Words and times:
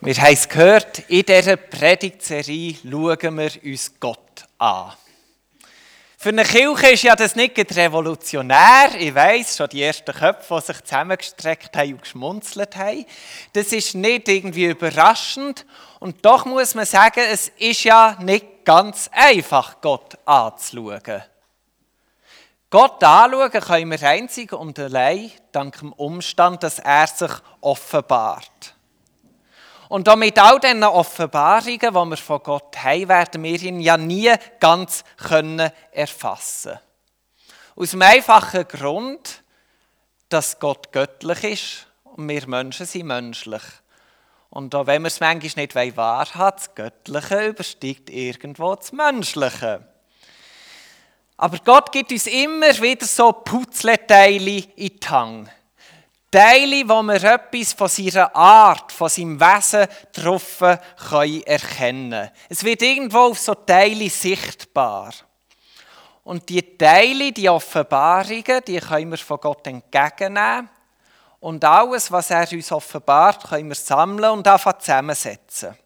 Wir 0.00 0.14
haben 0.16 0.34
es 0.34 0.48
gehört, 0.48 0.98
in 1.08 1.24
dieser 1.24 1.56
Predigtserie 1.56 2.76
schauen 2.82 3.38
wir 3.38 3.50
uns 3.64 3.92
Gott 3.98 4.44
an. 4.58 4.92
Für 6.18 6.28
eine 6.30 6.44
Kirche 6.44 6.88
ist 6.88 7.02
ja 7.02 7.16
das 7.16 7.34
nicht 7.34 7.56
revolutionär. 7.76 8.90
Ich 8.98 9.14
weiß 9.14 9.56
schon 9.56 9.68
die 9.68 9.82
ersten 9.82 10.14
Köpfe, 10.14 10.56
die 10.60 10.66
sich 10.66 10.82
zusammengestreckt 10.82 11.76
haben 11.76 11.94
und 11.94 12.02
geschmunzelt 12.02 12.76
haben. 12.76 13.06
Das 13.52 13.72
ist 13.72 13.94
nicht 13.94 14.28
irgendwie 14.28 14.66
überraschend. 14.66 15.64
Und 15.98 16.24
doch 16.24 16.44
muss 16.44 16.74
man 16.74 16.84
sagen, 16.84 17.22
es 17.30 17.48
ist 17.58 17.84
ja 17.84 18.18
nicht 18.20 18.64
ganz 18.64 19.08
einfach, 19.12 19.80
Gott 19.80 20.18
anzuschauen. 20.26 21.22
Gott 22.68 23.02
anschauen 23.02 23.50
können 23.50 23.90
wir 23.90 24.08
einzig 24.08 24.52
und 24.52 24.78
allein 24.78 25.30
dank 25.52 25.78
dem 25.78 25.92
Umstand, 25.92 26.62
dass 26.62 26.80
er 26.80 27.06
sich 27.06 27.30
offenbart. 27.60 28.75
Und 29.88 30.08
auch 30.08 30.16
mit 30.16 30.38
all 30.38 30.58
diesen 30.58 30.82
Offenbarungen, 30.82 31.78
die 31.78 31.92
wir 31.92 32.16
von 32.16 32.42
Gott 32.42 32.76
haben, 32.82 33.08
werden 33.08 33.42
wir 33.42 33.62
ihn 33.62 33.80
ja 33.80 33.96
nie 33.96 34.32
ganz 34.58 35.04
können 35.16 35.70
erfassen 35.92 36.78
Aus 37.76 37.90
dem 37.90 38.02
einfachen 38.02 38.66
Grund, 38.66 39.42
dass 40.28 40.58
Gott 40.58 40.90
göttlich 40.92 41.44
ist 41.44 41.86
und 42.04 42.28
wir 42.28 42.48
Menschen 42.48 42.86
sind 42.86 43.06
menschlich. 43.06 43.62
Und 44.50 44.74
auch 44.74 44.86
wenn 44.86 45.02
wir 45.02 45.08
es 45.08 45.20
manchmal 45.20 45.64
nicht 45.64 45.96
wahrhaben 45.96 46.56
das 46.56 46.74
Göttliche 46.74 47.48
übersteigt 47.48 48.10
irgendwo 48.10 48.74
das 48.74 48.92
Menschliche. 48.92 49.86
Aber 51.36 51.58
Gott 51.64 51.92
gibt 51.92 52.12
uns 52.12 52.26
immer 52.26 52.80
wieder 52.80 53.04
so 53.04 53.32
Putzleteile 53.32 54.64
in 54.76 54.98
die 54.98 55.08
Hand. 55.08 55.50
Teile, 56.30 56.88
wo 56.88 57.02
wir 57.02 57.22
etwas 57.22 57.72
von 57.72 57.88
seiner 57.88 58.34
Art, 58.34 58.90
von 58.90 59.08
seinem 59.08 59.40
Wesen 59.40 59.86
getroffen 60.12 60.78
können 61.08 61.42
erkennen. 61.44 62.30
Es 62.48 62.64
wird 62.64 62.82
irgendwo 62.82 63.18
auf 63.18 63.38
so 63.38 63.54
Teile 63.54 64.10
sichtbar. 64.10 65.12
Und 66.24 66.48
die 66.48 66.76
Teile, 66.76 67.30
die 67.30 67.48
Offenbarungen, 67.48 68.60
die 68.66 68.80
können 68.80 69.10
wir 69.12 69.18
von 69.18 69.38
Gott 69.38 69.66
entgegennehmen. 69.68 70.68
Und 71.38 71.64
alles, 71.64 72.10
was 72.10 72.30
er 72.30 72.50
uns 72.50 72.72
offenbart, 72.72 73.48
können 73.48 73.68
wir 73.68 73.76
sammeln 73.76 74.32
und 74.32 74.48
einfach 74.48 74.78
zusammensetzen. 74.78 75.76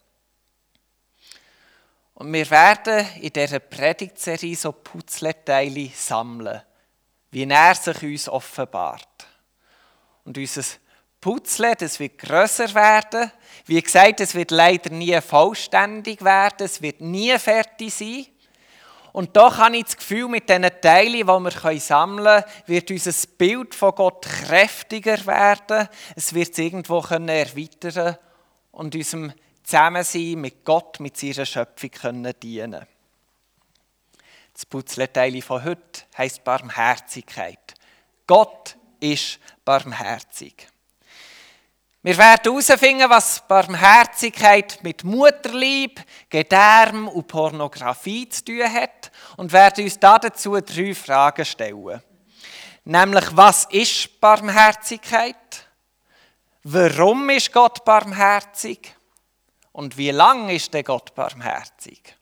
Und 2.14 2.32
wir 2.32 2.48
werden 2.50 3.06
in 3.20 3.32
dieser 3.32 3.58
Predigtserie 3.58 4.56
so 4.56 4.72
Putzleteile 4.72 5.90
sammeln, 5.94 6.62
wie 7.30 7.44
er 7.44 7.74
sich 7.74 8.02
uns 8.02 8.28
offenbart. 8.28 9.09
Und 10.30 10.38
unser 10.38 10.62
Putzle, 11.20 11.74
das 11.74 11.98
wird 11.98 12.16
grösser 12.16 12.72
werden. 12.72 13.32
Wie 13.66 13.82
gesagt, 13.82 14.20
es 14.20 14.36
wird 14.36 14.52
leider 14.52 14.90
nie 14.90 15.20
vollständig 15.20 16.22
werden, 16.22 16.66
es 16.66 16.80
wird 16.80 17.00
nie 17.00 17.36
fertig 17.36 17.92
sein. 17.92 18.26
Und 19.12 19.36
doch 19.36 19.58
habe 19.58 19.76
ich 19.76 19.86
das 19.86 19.96
Gefühl, 19.96 20.28
mit 20.28 20.48
diesen 20.48 20.70
Teilen, 20.80 21.14
die 21.14 21.26
wir 21.26 21.80
sammeln 21.80 22.44
können, 22.44 22.44
wird 22.66 22.92
unser 22.92 23.28
Bild 23.38 23.74
von 23.74 23.92
Gott 23.96 24.24
kräftiger 24.24 25.26
werden. 25.26 25.88
Es 26.14 26.32
wird 26.32 26.52
es 26.52 26.58
irgendwo 26.58 27.00
erweitern 27.00 28.16
und 28.70 28.94
unserem 28.94 29.32
Zusammensein 29.64 30.40
mit 30.40 30.64
Gott, 30.64 31.00
mit 31.00 31.16
seiner 31.16 31.44
Schöpfung 31.44 31.90
können 31.90 32.32
dienen 32.40 32.86
Das 34.52 34.64
Putzleteil 34.64 35.42
von 35.42 35.64
heute 35.64 36.02
heisst 36.16 36.44
Barmherzigkeit. 36.44 37.74
Gott 38.28 38.76
ist 39.00 39.38
barmherzig. 39.64 40.68
Wir 42.02 42.16
werden 42.16 42.52
herausfinden, 42.52 43.10
was 43.10 43.46
Barmherzigkeit 43.46 44.78
mit 44.82 45.04
Mutterlieb, 45.04 46.00
Gedärm 46.30 47.08
und 47.08 47.26
Pornografie 47.26 48.26
zu 48.28 48.44
tun 48.46 48.72
hat 48.72 49.10
und 49.36 49.52
werden 49.52 49.84
uns 49.84 49.98
dazu 49.98 50.58
drei 50.60 50.94
Fragen 50.94 51.44
stellen. 51.44 52.02
Nämlich, 52.84 53.24
was 53.36 53.66
ist 53.66 54.18
Barmherzigkeit? 54.18 55.36
Warum 56.62 57.28
ist 57.28 57.52
Gott 57.52 57.84
barmherzig? 57.84 58.94
Und 59.72 59.96
wie 59.98 60.10
lange 60.10 60.54
ist 60.54 60.72
der 60.72 60.82
Gott 60.82 61.14
barmherzig? 61.14 62.16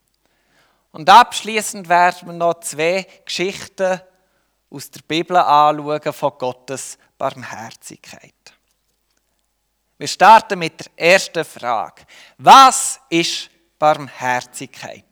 Und 0.91 1.09
abschließend 1.09 1.88
werden 1.88 2.28
wir 2.28 2.33
noch 2.33 2.61
zwei 2.61 3.06
Geschichten 3.25 4.00
aus 4.71 4.91
der 4.91 5.01
Bibel 5.06 5.37
anschauen 5.37 6.12
von 6.12 6.33
Gottes 6.39 6.99
Barmherzigkeit. 7.17 8.34
Wir 9.97 10.09
starten 10.09 10.59
mit 10.59 10.79
der 10.79 10.87
ersten 10.97 11.45
Frage. 11.45 12.03
Was 12.39 13.01
ist 13.09 13.51
Barmherzigkeit? 13.79 15.05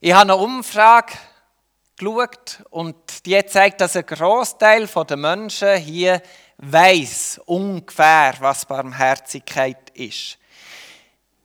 Ich 0.00 0.12
habe 0.12 0.32
eine 0.32 0.36
Umfrage 0.36 1.14
geschaut 1.96 2.62
und 2.70 3.24
die 3.26 3.44
zeigt, 3.46 3.80
dass 3.80 3.96
ein 3.96 4.06
Großteil 4.06 4.86
der 4.86 5.16
Menschen 5.16 5.76
hier 5.78 6.22
weiß 6.58 7.40
ungefähr, 7.46 8.34
was 8.38 8.66
Barmherzigkeit 8.66 9.90
ist. 9.94 10.38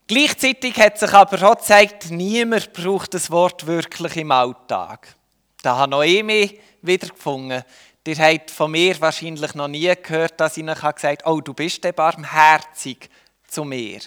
Gleichzeitig 0.07 0.75
hat 0.77 0.99
sich 0.99 1.13
aber 1.13 1.49
auch 1.49 1.57
gezeigt, 1.57 2.09
niemand 2.09 2.73
braucht 2.73 3.13
das 3.13 3.29
Wort 3.31 3.65
wirklich 3.65 4.17
im 4.17 4.31
Alltag. 4.31 5.15
Da 5.61 5.77
habe 5.77 5.91
Noemi 5.91 6.59
wiedergefunden. 6.81 7.63
Ihr 8.07 8.17
habt 8.17 8.49
von 8.49 8.71
mir 8.71 8.99
wahrscheinlich 9.01 9.53
noch 9.53 9.67
nie 9.67 9.93
gehört, 10.01 10.39
dass 10.39 10.53
ich 10.53 10.63
ihnen 10.63 10.73
gesagt 10.73 11.03
habe, 11.03 11.23
oh, 11.25 11.41
du 11.41 11.53
bist 11.53 11.83
der 11.83 11.91
barmherzig 11.91 13.07
zu 13.47 13.63
mir. 13.63 13.99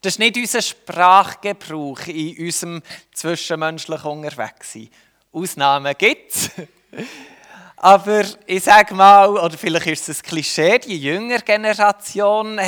Das 0.00 0.14
ist 0.14 0.18
nicht 0.18 0.36
unser 0.36 0.62
Sprachgebrauch 0.62 2.08
in 2.08 2.36
unserem 2.44 2.82
zwischenmenschlichen 3.14 4.10
Unterwegssein. 4.10 4.90
Ausnahmen 5.32 5.94
gibt 5.96 6.34
es. 6.34 6.50
Aber 7.76 8.24
ich 8.46 8.64
sage 8.64 8.94
mal, 8.94 9.28
oder 9.28 9.56
vielleicht 9.56 9.86
ist 9.86 10.08
es 10.08 10.20
ein 10.20 10.26
Klischee, 10.28 10.78
die 10.78 10.98
jüngere 10.98 11.42
Generation 11.42 12.60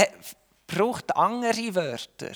braucht 0.66 1.16
andere 1.16 1.74
Wörter. 1.74 2.32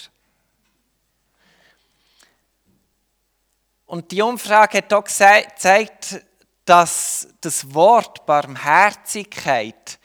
Und 3.93 4.11
die 4.11 4.23
Umfrage 4.23 4.79
hat 4.79 4.95
auch 4.95 5.05
gezeigt, 5.05 6.25
dass 6.65 7.29
das 7.43 7.75
Wort 7.75 8.25
Barmherzigkeit, 8.25 9.99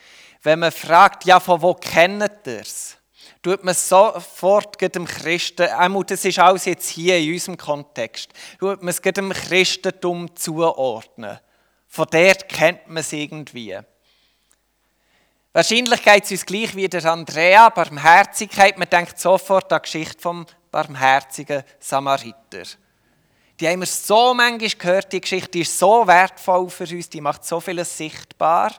wenn 0.43 0.59
man 0.59 0.73
fragt, 0.73 1.23
ja, 1.23 1.39
von 1.39 1.61
wo 1.61 1.73
kennt 1.73 2.45
ihr 2.47 2.59
es? 2.59 2.97
Tut 3.41 3.63
man 3.63 3.73
sofort 3.73 4.81
dem 4.93 5.05
Christen, 5.05 5.69
einmal 5.69 6.03
das 6.03 6.25
ist 6.25 6.37
alles 6.37 6.65
jetzt 6.65 6.89
hier 6.89 7.17
in 7.17 7.31
unserem 7.31 7.55
Kontext, 7.55 8.31
tut 8.59 8.83
man 8.83 8.89
es 8.89 8.99
dem 8.99 9.31
Christentum 9.31 10.35
zuordnen. 10.35 11.39
Von 11.87 12.07
der 12.11 12.35
kennt 12.35 12.89
man 12.89 12.97
es 12.97 13.13
irgendwie. 13.13 13.79
Wahrscheinlich 15.53 16.03
geht 16.03 16.25
es 16.25 16.31
uns 16.31 16.45
gleich 16.45 16.75
wie 16.75 16.89
der 16.89 17.05
Andrea, 17.05 17.69
Barmherzigkeit, 17.69 18.77
man 18.77 18.89
denkt 18.89 19.17
sofort 19.17 19.71
an 19.71 19.79
die 19.79 19.83
Geschichte 19.83 20.21
vom 20.21 20.45
barmherzigen 20.71 21.63
Samariter. 21.79 22.63
Die 23.59 23.67
haben 23.67 23.79
wir 23.79 23.87
so 23.87 24.33
manchmal 24.35 24.69
gehört, 24.69 25.13
die 25.13 25.21
Geschichte 25.21 25.59
ist 25.59 25.79
so 25.79 26.05
wertvoll 26.05 26.69
für 26.69 26.83
uns, 26.83 27.09
die 27.09 27.21
macht 27.21 27.43
so 27.43 27.59
vieles 27.59 27.97
sichtbar, 27.97 28.71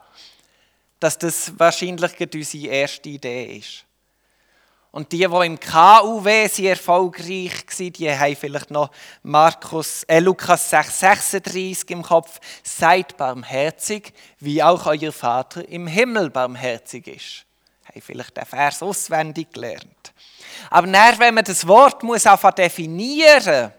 dass 1.00 1.18
das 1.18 1.58
wahrscheinlich 1.58 2.20
unsere 2.20 2.66
erste 2.66 3.08
Idee 3.08 3.56
ist. 3.56 3.84
Und 4.90 5.12
die, 5.12 5.18
die 5.18 5.24
im 5.24 5.60
KUW 5.60 6.48
sind 6.48 6.64
erfolgreich 6.64 7.52
waren, 7.78 7.92
die 7.92 8.10
haben 8.10 8.36
vielleicht 8.36 8.70
noch 8.70 8.90
Markus, 9.22 10.02
äh, 10.04 10.18
Lukas 10.18 10.70
6, 10.70 11.00
36 11.00 11.90
im 11.90 12.02
Kopf. 12.02 12.40
Seid 12.62 13.16
barmherzig, 13.16 14.14
wie 14.38 14.62
auch 14.62 14.86
euer 14.86 15.12
Vater 15.12 15.68
im 15.68 15.86
Himmel 15.86 16.30
barmherzig 16.30 17.06
ist. 17.06 17.44
Haben 17.84 18.00
vielleicht 18.00 18.36
den 18.36 18.46
Vers 18.46 18.82
auswendig 18.82 19.52
gelernt. 19.52 20.12
Aber 20.70 20.86
dann, 20.86 21.18
wenn 21.18 21.34
man 21.34 21.44
das 21.44 21.66
Wort 21.66 22.02
muss 22.02 22.24
definieren 22.56 23.64
muss, 23.64 23.72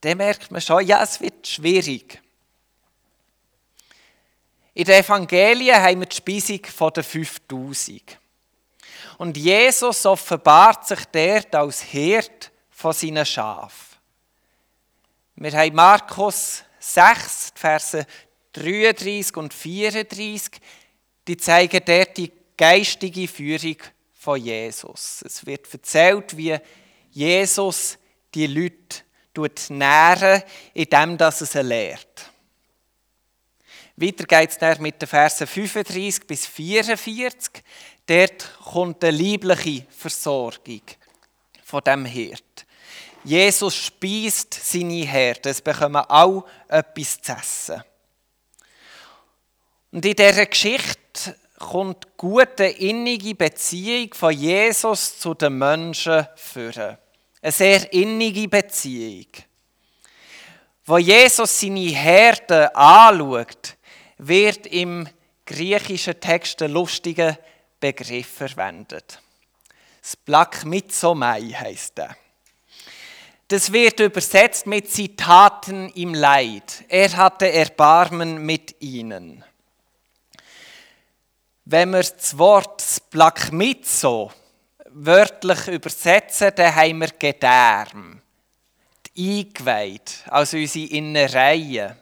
dann 0.00 0.18
merkt 0.18 0.50
man 0.50 0.60
schon, 0.60 0.86
ja, 0.86 1.02
es 1.02 1.20
wird 1.20 1.46
schwierig. 1.46 2.20
In 4.74 4.84
den 4.84 5.02
Evangelien 5.02 5.76
haben 5.76 6.00
wir 6.00 6.06
die 6.06 6.16
Speisung 6.16 6.92
den 6.92 7.02
5000. 7.02 8.18
Und 9.18 9.36
Jesus 9.36 10.06
offenbart 10.06 10.86
sich 10.86 11.04
dort 11.06 11.54
als 11.54 11.82
Hirt 11.82 12.52
von 12.70 12.92
seinen 12.92 13.26
Schafen. 13.26 13.98
Wir 15.34 15.52
haben 15.52 15.74
Markus 15.74 16.62
6, 16.78 17.52
Verse 17.54 18.06
33 18.52 19.36
und 19.36 19.52
34, 19.52 20.60
die 21.26 21.36
zeigen 21.36 21.80
dort 21.84 22.16
die 22.16 22.32
geistige 22.56 23.26
Führung 23.26 23.76
von 24.14 24.40
Jesus. 24.40 25.22
Es 25.24 25.44
wird 25.44 25.72
erzählt, 25.72 26.36
wie 26.36 26.56
Jesus 27.10 27.98
die 28.34 28.46
Leute 28.46 29.02
nähren, 29.70 30.42
indem 30.74 31.16
er 31.18 31.32
sie 31.32 31.62
lehrt. 31.62 32.30
Weiter 33.96 34.24
geht 34.24 34.56
es 34.60 34.78
mit 34.78 35.02
den 35.02 35.08
Versen 35.08 35.46
35 35.46 36.26
bis 36.26 36.46
44. 36.46 37.64
Dort 38.06 38.58
kommt 38.64 39.02
eine 39.02 39.16
liebliche 39.16 39.86
Versorgung 39.90 40.82
von 41.64 41.82
dem 41.84 42.04
Hirt. 42.04 42.66
Jesus 43.24 43.74
speist 43.74 44.54
seine 44.54 45.04
Herde, 45.04 45.50
es 45.50 45.60
bekommen 45.60 45.96
auch 45.96 46.46
etwas 46.68 47.20
zu 47.20 47.32
essen. 47.32 47.82
Und 49.90 50.04
in 50.04 50.14
dieser 50.14 50.46
Geschichte 50.46 51.36
kommt 51.58 52.04
die 52.04 52.08
gute, 52.16 52.64
innige 52.64 53.34
Beziehung 53.34 54.14
von 54.14 54.32
Jesus 54.32 55.18
zu 55.18 55.34
den 55.34 55.58
Menschen 55.58 56.26
führen. 56.36 56.98
Eine 57.40 57.52
sehr 57.52 57.92
innige 57.92 58.48
Beziehung. 58.48 59.26
Wo 60.84 60.98
Jesus 60.98 61.60
seine 61.60 61.80
Herde 61.80 62.74
anschaut, 62.74 63.76
wird 64.18 64.66
im 64.66 65.08
griechischen 65.46 66.18
Text 66.18 66.62
ein 66.62 66.72
lustiger 66.72 67.38
Begriff 67.78 68.26
verwendet. 68.26 69.20
Splak 70.02 70.64
Mitzomai 70.64 71.42
heißt 71.50 71.98
er. 71.98 72.16
Das 73.48 73.72
wird 73.72 74.00
übersetzt 74.00 74.66
mit 74.66 74.90
Zitaten 74.90 75.88
im 75.90 76.14
Leid. 76.14 76.84
Er 76.88 77.16
hatte 77.16 77.50
Erbarmen 77.50 78.44
mit 78.44 78.76
ihnen. 78.80 79.42
Wenn 81.64 81.90
wir 81.90 82.02
das 82.02 82.36
Wort 82.36 82.82
Splakmitzo 82.82 84.32
wörtlich 84.92 85.68
übersetzen, 85.68 86.52
dann 86.54 86.74
haben 86.74 87.00
wir 87.00 87.10
Gedärm, 87.18 88.20
die 89.16 89.46
Eingeweid, 89.46 90.24
also 90.26 90.56
unsere 90.56 90.86
Innereien. 90.86 91.96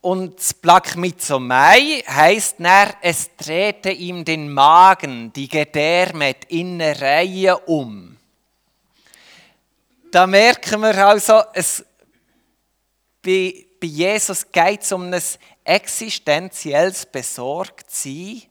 Und 0.00 0.38
Splakmizomai 0.38 2.04
heisst 2.06 2.56
dann, 2.58 2.92
es 3.00 3.30
drehte 3.36 3.90
ihm 3.90 4.24
den 4.24 4.52
Magen, 4.52 5.32
die 5.32 5.48
Gedärme, 5.48 6.34
die 6.34 6.60
Innereien 6.60 7.56
um. 7.66 8.16
Da 10.10 10.26
merken 10.26 10.82
wir 10.82 11.06
also, 11.06 11.42
es, 11.54 11.84
bei, 13.22 13.66
bei 13.80 13.86
Jesus 13.86 14.52
geht 14.52 14.82
es 14.82 14.92
um 14.92 15.10
ein 15.10 15.22
existenzielles 15.64 17.06
Besorgtsein, 17.06 18.42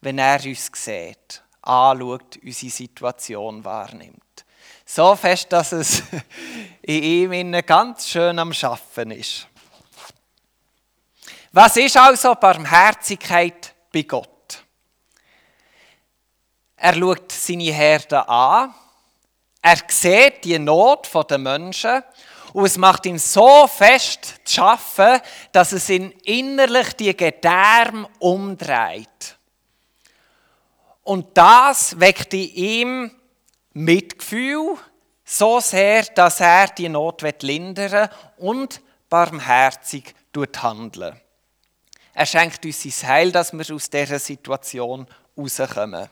wenn 0.00 0.18
er 0.18 0.44
uns 0.44 0.70
sieht, 0.74 1.42
anschaut, 1.62 2.38
unsere 2.42 2.72
Situation 2.72 3.64
wahrnimmt. 3.64 4.44
So 4.84 5.16
fest, 5.16 5.52
dass 5.52 5.72
es 5.72 6.02
in 6.82 7.32
ihm 7.32 7.66
ganz 7.66 8.08
schön 8.08 8.38
am 8.38 8.52
Schaffen 8.52 9.10
ist. 9.10 9.46
Was 11.52 11.76
ist 11.76 11.96
also 11.96 12.34
Barmherzigkeit 12.34 13.74
bei 13.92 14.02
Gott? 14.02 14.28
Er 16.76 16.94
schaut 16.94 17.30
seine 17.30 17.72
Herde 17.72 18.28
an 18.28 18.74
er 19.62 19.78
sieht 19.86 20.44
die 20.44 20.58
Not 20.58 21.08
der 21.30 21.38
Menschen 21.38 22.02
und 22.52 22.64
es 22.64 22.76
macht 22.76 23.06
ihn 23.06 23.18
so 23.18 23.68
fest 23.68 24.40
zu 24.44 24.54
schaffen, 24.54 25.20
dass 25.52 25.70
es 25.70 25.88
ihn 25.88 26.10
innerlich 26.24 26.92
die 26.94 27.16
Gedärme 27.16 28.08
umdreht. 28.18 29.38
Und 31.02 31.36
das 31.36 31.98
weckt 31.98 32.32
in 32.34 32.48
ihm 32.54 33.10
Mitgefühl 33.72 34.76
so 35.24 35.60
sehr, 35.60 36.02
dass 36.02 36.40
er 36.40 36.68
die 36.68 36.88
Not 36.88 37.22
lindern 37.42 38.08
und 38.36 38.80
barmherzig 39.08 40.14
handeln. 40.62 41.20
Er 42.14 42.26
schenkt 42.26 42.64
uns 42.64 42.82
sein 42.82 43.08
Heil, 43.08 43.32
dass 43.32 43.52
wir 43.52 43.74
aus 43.74 43.88
dieser 43.88 44.18
Situation 44.18 45.06
rauskommen. 45.36 46.08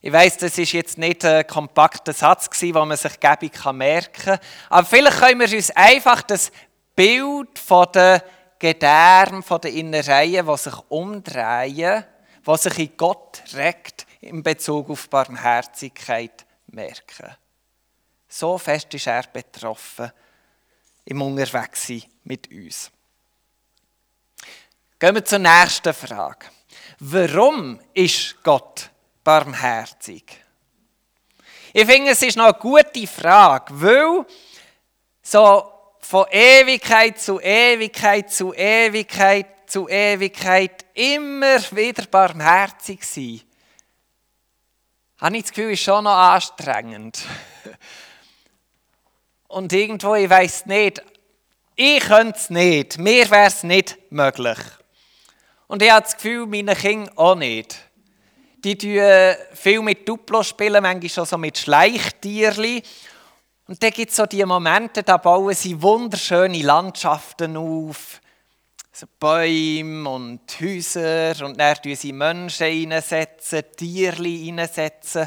Ich 0.00 0.12
weiß, 0.12 0.36
das 0.38 0.58
ist 0.58 0.72
jetzt 0.72 0.98
nicht 0.98 1.24
ein 1.24 1.46
kompakter 1.46 2.12
Satz 2.12 2.50
den 2.60 2.72
man 2.72 2.96
sich 2.96 3.18
gäbig 3.20 3.64
merken 3.72 4.12
kann. 4.12 4.38
Aber 4.68 4.86
vielleicht 4.86 5.18
können 5.18 5.40
wir 5.40 5.56
uns 5.56 5.70
einfach 5.70 6.22
das 6.22 6.52
Bild 6.94 7.58
von 7.58 7.86
der 7.94 8.22
Gedärme, 8.58 9.42
von 9.42 9.60
den 9.60 9.74
Innereien, 9.74 10.46
die 10.46 10.56
sich 10.58 10.74
umdrehen, 10.88 12.04
die 12.46 12.56
sich 12.56 12.78
in 12.78 12.96
Gott 12.96 13.42
regt, 13.54 14.06
in 14.20 14.42
Bezug 14.42 14.90
auf 14.90 15.08
Barmherzigkeit 15.08 16.46
merken. 16.68 17.34
So 18.28 18.58
fest 18.58 18.92
ist 18.94 19.06
er 19.06 19.24
betroffen 19.32 20.10
im 21.04 21.22
Unterwegssein 21.22 22.04
mit 22.24 22.50
uns. 22.50 22.90
Gehen 24.98 25.14
wir 25.14 25.24
zur 25.24 25.38
nächsten 25.38 25.92
Frage. 25.92 26.46
Warum 26.98 27.80
ist 27.92 28.42
Gott 28.42 28.90
barmherzig? 29.22 30.24
Ich 31.72 31.86
finde, 31.86 32.12
es 32.12 32.22
ist 32.22 32.36
noch 32.36 32.44
eine 32.44 32.54
gute 32.54 33.06
Frage, 33.06 33.66
weil 33.80 34.24
so 35.22 35.70
von 36.00 36.26
Ewigkeit 36.30 37.20
zu 37.20 37.40
Ewigkeit 37.40 38.30
zu 38.30 38.54
Ewigkeit 38.54 39.46
zu 39.66 39.88
Ewigkeit 39.88 40.84
immer 40.94 41.58
wieder 41.72 42.06
barmherzig 42.06 43.04
sein, 43.04 43.40
habe 45.18 45.36
ich 45.36 45.42
das 45.42 45.52
Gefühl, 45.52 45.72
ist 45.72 45.82
schon 45.82 46.04
noch 46.04 46.16
anstrengend. 46.16 47.18
Und 49.48 49.72
irgendwo, 49.72 50.14
ich 50.16 50.28
weiß 50.28 50.66
nicht, 50.66 51.02
ich 51.76 52.00
könnte 52.00 52.38
es 52.38 52.50
nicht, 52.50 52.98
mir 52.98 53.30
wäre 53.30 53.46
es 53.46 53.62
nicht 53.62 53.98
möglich. 54.10 54.58
Und 55.66 55.82
ich 55.82 55.90
habe 55.90 56.02
das 56.02 56.16
Gefühl, 56.16 56.46
meine 56.46 56.76
Kinder 56.76 57.12
auch 57.16 57.34
nicht. 57.34 57.78
Die 58.64 58.72
spielen 58.72 59.36
viel 59.52 59.80
mit 59.82 60.08
Duplo, 60.08 60.42
spielen, 60.42 60.82
manchmal 60.82 61.08
schon 61.08 61.26
so 61.26 61.38
mit 61.38 61.58
Schleichtierli. 61.58 62.82
Und 63.66 63.82
dann 63.82 63.90
gibt 63.90 64.10
es 64.10 64.16
so 64.16 64.26
die 64.26 64.44
Momente, 64.44 65.02
da 65.02 65.16
bauen 65.16 65.54
sie 65.54 65.80
wunderschöne 65.80 66.62
Landschaften 66.62 67.56
auf. 67.56 68.20
So 68.96 69.06
Bäume 69.18 70.08
und 70.08 70.42
Häuser 70.60 71.44
und 71.44 71.58
dann 71.58 71.74
setzen 71.74 71.96
sie 71.96 72.12
Menschen 72.12 72.68
hineinsetzen, 72.68 73.64
Tierli 73.76 74.44
hineinsetzen. 74.44 75.26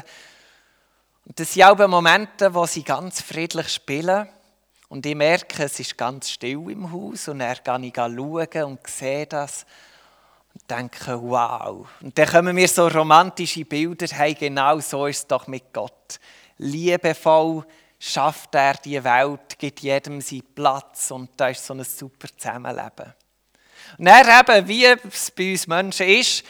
Und 1.26 1.38
das 1.38 1.52
sind 1.52 1.64
auch 1.64 1.86
Momente, 1.86 2.54
wo 2.54 2.64
sie 2.64 2.82
ganz 2.82 3.20
friedlich 3.20 3.68
spielen. 3.68 4.26
Und 4.88 5.04
ich 5.04 5.14
merke, 5.14 5.64
es 5.64 5.78
ist 5.80 5.98
ganz 5.98 6.30
still 6.30 6.70
im 6.70 6.90
Haus 6.90 7.28
und 7.28 7.42
er 7.42 7.56
gehe 7.56 7.86
ich 7.86 7.94
schauen 7.94 8.64
und 8.64 8.86
sehe 8.86 9.26
das 9.26 9.66
und 10.54 10.70
denke, 10.70 11.20
wow. 11.20 11.86
Und 12.00 12.16
dann 12.16 12.26
kommen 12.26 12.54
mir 12.54 12.68
so 12.68 12.88
romantische 12.88 13.66
Bilder, 13.66 14.06
hey, 14.16 14.32
genau 14.32 14.80
so 14.80 15.04
ist 15.04 15.18
es 15.18 15.26
doch 15.26 15.46
mit 15.46 15.74
Gott. 15.74 16.18
Liebevoll 16.56 17.66
schafft 17.98 18.54
er 18.54 18.76
die 18.82 19.04
Welt, 19.04 19.58
gibt 19.58 19.80
jedem 19.80 20.22
seinen 20.22 20.54
Platz 20.54 21.10
und 21.10 21.32
da 21.36 21.48
ist 21.48 21.66
so 21.66 21.74
ein 21.74 21.84
super 21.84 22.28
Zusammenleben. 22.34 23.12
Und 23.96 24.04
dann 24.04 24.40
eben, 24.40 24.68
wie 24.68 24.84
es 24.84 25.30
bei 25.30 25.52
uns 25.52 25.66
Menschen 25.66 26.06
ist, 26.06 26.44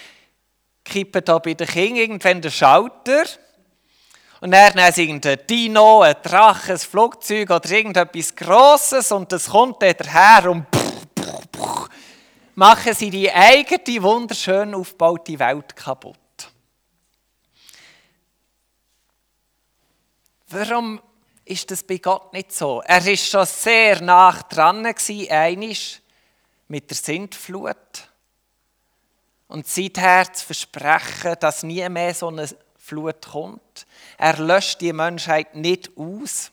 kippen 0.85 1.25
da 1.25 1.39
bei 1.39 1.55
den 1.55 1.67
Kindern 1.67 1.97
irgendwann 1.97 2.41
den 2.41 2.51
Schalter 2.51 3.25
und 4.41 4.53
dann 4.53 4.75
nehmen 4.75 4.93
sie 4.93 5.03
irgendein 5.03 5.47
Dino, 5.49 6.03
ein 6.03 6.15
Drache, 6.23 6.73
ein 6.73 6.79
Flugzeug 6.79 7.51
oder 7.51 7.71
irgendetwas 7.71 8.35
Grosses 8.35 9.13
und 9.13 9.33
das 9.33 9.51
kommt 9.51 9.83
dann 9.83 9.95
daher 9.99 10.51
und 10.51 10.67
machen 12.55 12.95
sie 12.95 13.11
die 13.11 13.33
eigene, 13.33 14.03
wunderschön 14.03 14.75
aufgebaute 14.75 15.39
Welt 15.39 15.75
kaputt. 15.77 16.17
Warum 20.49 21.01
ist 21.45 21.71
das 21.71 21.83
bei 21.83 21.99
Gott 21.99 22.33
nicht 22.33 22.53
so? 22.53 22.81
Er 22.85 23.07
ist 23.07 23.29
schon 23.29 23.45
sehr 23.45 24.01
nah 24.01 24.33
dran 24.49 24.83
gewesen, 24.83 26.01
mit 26.69 26.91
der 26.91 26.97
Sintflut. 26.97 27.77
Und 29.49 29.67
seither 29.67 30.33
zu 30.33 30.45
versprechen, 30.45 31.37
dass 31.41 31.63
nie 31.63 31.89
mehr 31.89 32.15
so 32.15 32.29
eine 32.29 32.49
Flut 32.77 33.27
kommt. 33.27 33.87
Er 34.17 34.39
löscht 34.39 34.81
die 34.81 34.93
Menschheit 34.93 35.55
nicht 35.55 35.91
aus. 35.97 36.51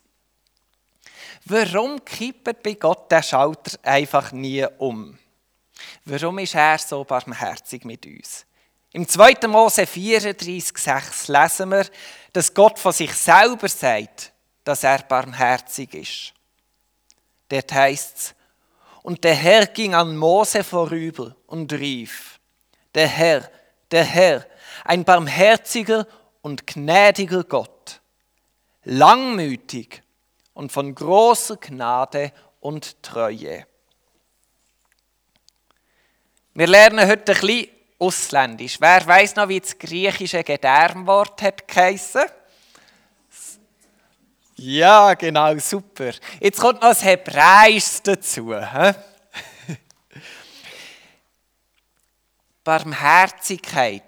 Warum 1.45 2.03
kippt 2.03 2.63
bei 2.63 2.73
Gott 2.73 3.11
der 3.11 3.21
Schalter 3.21 3.77
einfach 3.83 4.31
nie 4.31 4.65
um? 4.77 5.17
Warum 6.05 6.39
ist 6.39 6.55
er 6.55 6.77
so 6.77 7.03
barmherzig 7.03 7.85
mit 7.85 8.05
uns? 8.05 8.45
Im 8.91 9.07
2. 9.07 9.47
Mose 9.47 9.85
34, 9.85 10.77
6 10.77 11.27
lesen 11.27 11.69
wir, 11.69 11.85
dass 12.31 12.53
Gott 12.53 12.79
von 12.79 12.93
sich 12.93 13.13
selber 13.13 13.67
sagt, 13.67 14.31
dass 14.63 14.83
er 14.83 14.99
barmherzig 14.99 15.93
ist. 15.93 16.33
Dort 17.49 17.73
heißt 17.73 18.17
es, 18.17 18.35
und 19.05 19.23
der 19.23 19.35
Herr 19.35 19.67
ging 19.67 19.93
an 19.93 20.17
Mose 20.17 20.63
vorüber 20.63 21.35
und 21.45 21.71
rief, 21.71 22.39
der 22.95 23.07
Herr, 23.07 23.47
der 23.91 24.03
Herr, 24.03 24.47
ein 24.83 25.03
barmherziger 25.05 26.07
und 26.41 26.65
gnädiger 26.65 27.43
Gott, 27.43 28.01
langmütig 28.83 30.01
und 30.55 30.71
von 30.71 30.95
großer 30.95 31.57
Gnade 31.57 32.31
und 32.61 33.03
Treue. 33.03 33.67
Wir 36.55 36.67
lernen 36.67 37.07
heute 37.07 37.33
ein 37.33 37.39
bisschen 37.41 37.69
Ausländisch. 37.99 38.81
Wer 38.81 39.05
weiß 39.05 39.35
noch, 39.35 39.49
wie 39.49 39.59
das 39.59 39.77
griechische 39.77 40.43
Gedärmwort 40.43 41.43
hat 41.43 41.67
geheissen? 41.67 42.23
Ja, 44.57 45.13
genau, 45.15 45.57
super. 45.57 46.13
Jetzt 46.39 46.59
kommt 46.61 46.81
noch 46.81 46.89
das 46.89 47.03
Hebräisch 47.03 48.01
dazu. 48.03 48.55
Barmherzigkeit 52.63 54.03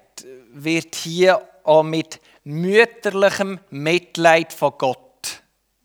wird 0.52 0.94
hier 0.94 1.46
auch 1.64 1.82
mit 1.82 2.20
mütterlichem 2.44 3.60
Mitleid 3.70 4.54
von 4.54 4.72
Gott 4.78 5.42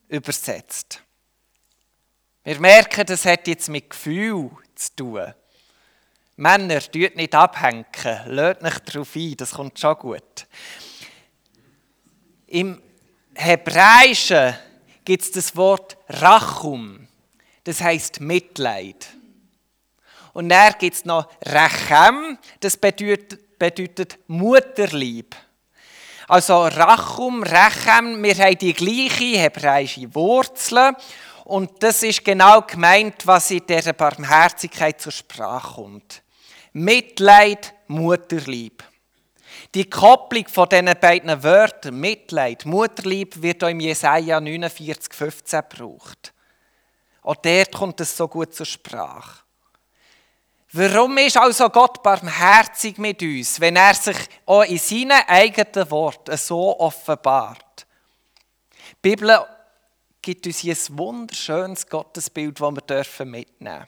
übersetzt. 0.07 1.03
Wir 2.45 2.59
merken, 2.59 3.05
das 3.05 3.25
hat 3.25 3.47
jetzt 3.47 3.67
mit 3.67 3.89
Gefühl 3.89 4.49
zu 4.75 4.95
tun. 4.95 5.33
Männer, 6.37 6.79
tut 6.79 7.15
nicht 7.15 7.35
abhängen, 7.35 7.85
lasst 8.25 8.61
nicht 8.61 8.95
darauf 8.95 9.15
ein, 9.15 9.37
das 9.37 9.51
kommt 9.51 9.77
schon 9.77 9.97
gut. 9.97 10.47
Im 12.47 12.81
Hebräischen 13.35 14.55
gibt 15.05 15.23
es 15.23 15.31
das 15.31 15.55
Wort 15.55 15.97
Rachum, 16.07 17.07
das 17.63 17.81
heißt 17.81 18.21
Mitleid. 18.21 19.07
Und 20.33 20.49
dann 20.49 20.73
gibt 20.79 20.95
es 20.95 21.05
noch 21.05 21.29
Rechem, 21.45 22.37
das 22.59 22.77
bedeutet, 22.77 23.59
bedeutet 23.59 24.19
Mutterlieb. 24.27 25.35
Also 26.27 26.65
Rachum, 26.65 27.43
Rechem, 27.43 28.23
wir 28.23 28.35
haben 28.35 28.57
die 28.57 28.73
gleiche 28.73 29.37
hebräische 29.39 30.13
Wurzel 30.15 30.95
und 31.43 31.83
das 31.83 32.01
ist 32.03 32.23
genau 32.23 32.61
gemeint, 32.61 33.27
was 33.27 33.51
in 33.51 33.65
dieser 33.67 33.93
Barmherzigkeit 33.93 35.01
zur 35.01 35.11
Sprache 35.11 35.75
kommt. 35.75 36.23
Mitleid, 36.71 37.73
Mutterlieb. 37.87 38.83
Die 39.75 39.89
Kopplung 39.89 40.47
von 40.47 40.69
diesen 40.69 40.93
beiden 41.01 41.41
Wörtern, 41.41 41.99
Mitleid, 41.99 42.63
Mutterlieb, 42.65 43.41
wird 43.41 43.63
auch 43.63 43.69
im 43.69 43.79
Jesaja 43.79 44.39
49, 44.39 45.11
15 45.11 45.63
gebraucht. 45.67 46.33
Auch 47.23 47.37
dort 47.37 47.71
kommt 47.71 47.99
es 47.99 48.15
so 48.15 48.27
gut 48.27 48.53
zur 48.53 48.67
Sprache. 48.67 49.43
Warum 50.73 51.17
ist 51.17 51.37
also 51.37 51.69
Gott 51.69 52.03
barmherzig 52.03 52.97
mit 52.97 53.21
uns, 53.21 53.59
wenn 53.59 53.75
er 53.75 53.93
sich 53.95 54.17
auch 54.45 54.63
in 54.63 54.77
seinen 54.77 55.21
eigenen 55.27 55.89
Worten 55.89 56.37
so 56.37 56.79
offenbart? 56.79 57.87
Die 59.03 59.09
Bibel 59.09 59.39
gibt 60.21 60.45
uns 60.45 60.59
hier 60.59 60.75
ein 60.75 60.97
wunderschönes 60.97 61.87
Gottesbild, 61.87 62.59
das 62.59 63.19
wir 63.19 63.25
mitnehmen 63.25 63.87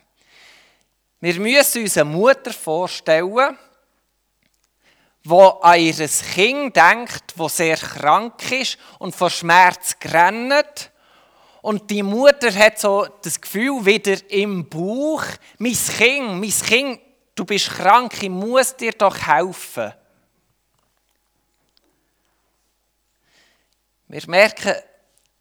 Wir 1.20 1.40
müssen 1.40 1.82
uns 1.82 1.96
eine 1.96 2.10
Mutter 2.10 2.52
vorstellen, 2.52 3.56
die 5.28 5.62
an 5.62 5.80
ihr 5.80 6.08
Kind 6.34 6.76
denkt, 6.76 7.34
das 7.36 7.56
sehr 7.56 7.76
krank 7.76 8.50
ist 8.52 8.78
und 8.98 9.14
vor 9.14 9.30
Schmerz 9.30 9.98
grennt. 9.98 10.90
Und 11.62 11.90
die 11.90 12.02
Mutter 12.02 12.54
hat 12.54 12.78
so 12.78 13.06
das 13.22 13.40
Gefühl 13.40 13.84
wieder 13.84 14.16
im 14.30 14.68
Bauch, 14.68 15.24
mein 15.58 15.72
Kind, 15.72 16.40
mein 16.40 16.50
Kind, 16.50 17.00
du 17.34 17.44
bist 17.44 17.70
krank, 17.70 18.22
ich 18.22 18.30
muss 18.30 18.76
dir 18.76 18.92
doch 18.92 19.16
helfen. 19.26 19.92
Wir 24.08 24.22
merken, 24.28 24.74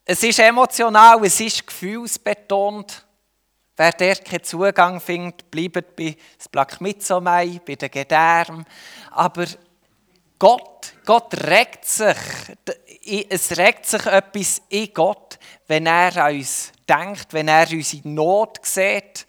es 0.03 0.23
ist 0.23 0.39
emotional, 0.39 1.23
es 1.23 1.39
ist 1.39 1.67
gefühlsbetont. 1.67 3.05
Wer 3.77 3.91
dort 3.91 4.25
keinen 4.25 4.43
Zugang 4.43 4.99
findet, 5.01 5.51
bleibt 5.51 5.95
bei 5.95 6.15
Black 6.51 6.79
Mitzomai, 6.79 7.59
bei 7.65 7.75
den 7.75 7.91
Gedärmen. 7.91 8.65
Aber 9.11 9.45
Gott, 10.45 10.93
Gott 11.03 11.33
regt 11.47 11.85
sich, 11.85 12.15
es 13.29 13.57
regt 13.57 13.87
sich 13.87 14.05
etwas 14.05 14.61
in 14.69 14.93
Gott, 14.93 15.39
wenn 15.65 15.87
er 15.87 16.15
an 16.17 16.35
uns 16.35 16.71
denkt, 16.87 17.33
wenn 17.33 17.47
er 17.47 17.67
unsere 17.71 18.07
Not 18.07 18.59
sieht, 18.61 19.25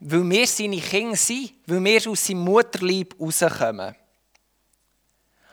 weil 0.00 0.28
wir 0.28 0.46
seine 0.46 0.76
Kinder 0.76 1.16
sind, 1.16 1.54
weil 1.64 1.82
wir 1.82 2.10
aus 2.10 2.26
seinem 2.26 2.44
Mutterlieb 2.44 3.18
rauskommen. 3.18 3.96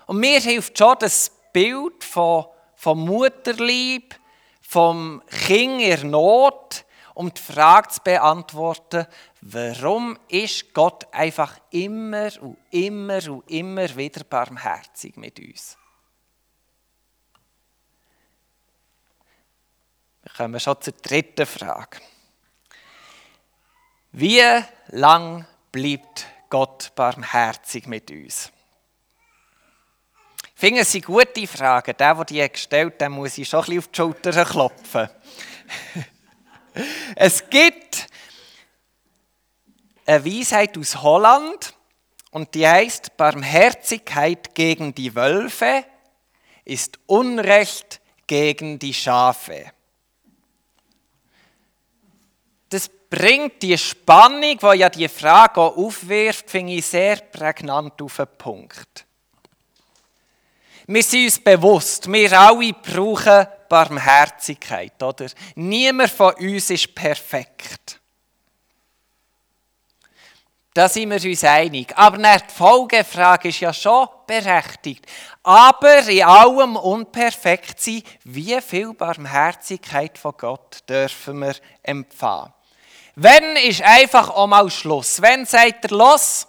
Und 0.07 0.19
mir 0.19 0.41
hilft 0.41 0.77
schon 0.77 0.97
das 0.99 1.31
Bild 1.53 2.03
von, 2.03 2.47
vom 2.75 3.05
Mutterlieb, 3.05 4.19
vom 4.59 5.23
Kind 5.45 5.79
in 5.79 6.09
Not, 6.09 6.83
um 7.13 7.33
die 7.33 7.41
Frage 7.41 7.87
zu 7.87 8.01
beantworten, 8.03 9.07
warum 9.41 10.17
ist 10.27 10.73
Gott 10.73 11.11
einfach 11.13 11.59
immer 11.71 12.29
und 12.41 12.57
immer 12.71 13.29
und 13.29 13.49
immer 13.49 13.95
wieder 13.95 14.23
barmherzig 14.23 15.15
mit 15.17 15.39
uns? 15.39 15.77
Wir 20.23 20.31
kommen 20.33 20.59
schon 20.59 20.81
zur 20.81 20.93
dritten 20.93 21.45
Frage. 21.45 21.99
Wie 24.11 24.41
lang 24.87 25.45
bleibt 25.71 26.27
Gott 26.49 26.91
barmherzig 26.95 27.87
mit 27.87 28.11
uns? 28.11 28.51
Ich 30.55 30.59
finde, 30.59 30.81
es 30.81 30.91
sind 30.91 31.05
gute 31.05 31.47
Fragen. 31.47 31.95
Der, 31.97 32.15
der 32.15 32.25
die 32.25 32.49
gestellt 32.49 33.01
hat, 33.01 33.09
muss 33.09 33.37
ich 33.37 33.47
schon 33.47 33.61
ein 33.61 33.65
bisschen 33.65 33.79
auf 33.79 33.87
die 33.87 33.95
Schulter 33.95 34.45
klopfen. 34.45 35.09
Es 37.15 37.49
gibt 37.49 38.08
eine 40.09 40.25
Weisheit 40.25 40.77
aus 40.77 41.01
Holland 41.03 41.73
und 42.31 42.55
die 42.55 42.67
heißt, 42.67 43.15
Barmherzigkeit 43.15 44.55
gegen 44.55 44.93
die 44.95 45.13
Wölfe 45.15 45.85
ist 46.65 46.99
Unrecht 47.05 48.01
gegen 48.25 48.79
die 48.79 48.93
Schafe. 48.93 49.71
Das 52.69 52.89
bringt 53.09 53.61
die 53.61 53.77
Spannung, 53.77 54.57
die 54.57 54.77
ja 54.77 54.89
die 54.89 55.07
Frage 55.07 55.61
aufwirft, 55.61 56.49
finde 56.49 56.73
ich 56.73 56.85
sehr 56.85 57.17
prägnant 57.17 58.01
auf 58.01 58.17
den 58.17 58.27
Punkt. 58.37 59.05
Wir 60.87 61.03
sind 61.03 61.25
uns 61.25 61.39
bewusst, 61.39 62.11
wir 62.11 62.39
alle 62.39 62.73
brauchen 62.73 63.47
Barmherzigkeit, 63.67 65.01
oder? 65.03 65.27
Niemand 65.53 66.09
von 66.09 66.33
uns 66.33 66.71
ist 66.71 66.95
perfekt. 66.95 67.99
Da 70.73 70.87
sind 70.87 71.09
wir 71.09 71.29
uns 71.29 71.43
einig. 71.43 71.93
Aber 71.95 72.17
die 72.17 72.53
Folgefrage 72.53 73.49
ist 73.49 73.59
ja 73.59 73.73
schon 73.73 74.07
berechtigt. 74.27 75.05
Aber 75.43 76.07
in 76.07 76.23
allem 76.23 76.75
unperfekt 76.75 77.81
sein, 77.81 78.03
wie 78.23 78.59
viel 78.61 78.93
Barmherzigkeit 78.93 80.17
von 80.17 80.33
Gott 80.37 80.79
dürfen 80.87 81.39
wir 81.39 81.55
empfangen? 81.81 82.53
Wenn 83.15 83.55
ist 83.57 83.81
einfach 83.81 84.29
auch 84.29 84.47
mal 84.47 84.69
Schluss. 84.69 85.21
Wenn 85.21 85.45
sagt 85.45 85.85
er 85.85 85.97
los, 85.97 86.47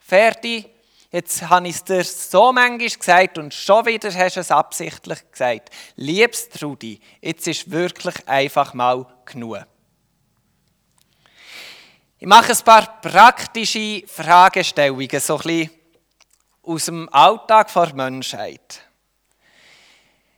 fertig, 0.00 0.70
Jetzt 1.14 1.48
habe 1.48 1.68
ich 1.68 1.76
es 1.76 1.84
dir 1.84 2.02
so 2.02 2.52
manchmal 2.52 2.88
gesagt 2.88 3.38
und 3.38 3.54
schon 3.54 3.86
wieder 3.86 4.12
hast 4.12 4.34
du 4.34 4.40
es 4.40 4.50
absichtlich 4.50 5.20
gesagt. 5.30 5.70
Liebes 5.94 6.48
Trudi, 6.48 6.98
jetzt 7.20 7.46
ist 7.46 7.70
wirklich 7.70 8.16
einfach 8.26 8.74
mal 8.74 9.06
genug. 9.24 9.64
Ich 12.18 12.26
mache 12.26 12.52
ein 12.52 12.64
paar 12.64 13.00
praktische 13.00 14.02
Fragestellungen, 14.06 15.20
so 15.20 15.36
ein 15.36 15.42
bisschen 15.42 15.70
aus 16.62 16.84
dem 16.86 17.08
Alltag 17.12 17.72
der 17.72 17.94
Menschheit. 17.94 18.82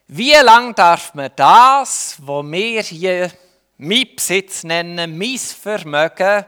Wie 0.09 0.33
lange 0.33 0.73
darf 0.73 1.15
man 1.15 1.31
das, 1.37 2.17
was 2.19 2.45
wir 2.47 2.83
hier 2.83 3.31
mein 3.77 4.09
Besitz 4.17 4.65
nennen, 4.65 5.19
mein 5.19 5.39
Vermögen, 5.39 6.47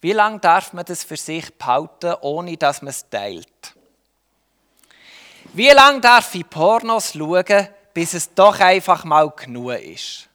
wie 0.00 0.12
lange 0.12 0.40
darf 0.40 0.72
man 0.74 0.84
das 0.84 1.02
für 1.02 1.16
sich 1.16 1.56
behalten, 1.56 2.14
ohne 2.20 2.56
dass 2.58 2.82
man 2.82 2.90
es 2.90 3.08
teilt? 3.08 3.74
Wie 5.54 5.70
lange 5.70 6.00
darf 6.00 6.34
ich 6.34 6.48
Pornos 6.50 7.14
schauen, 7.14 7.68
bis 7.94 8.12
es 8.12 8.34
doch 8.34 8.60
einfach 8.60 9.04
mal 9.04 9.30
genug 9.30 9.80
ist? 9.80 10.28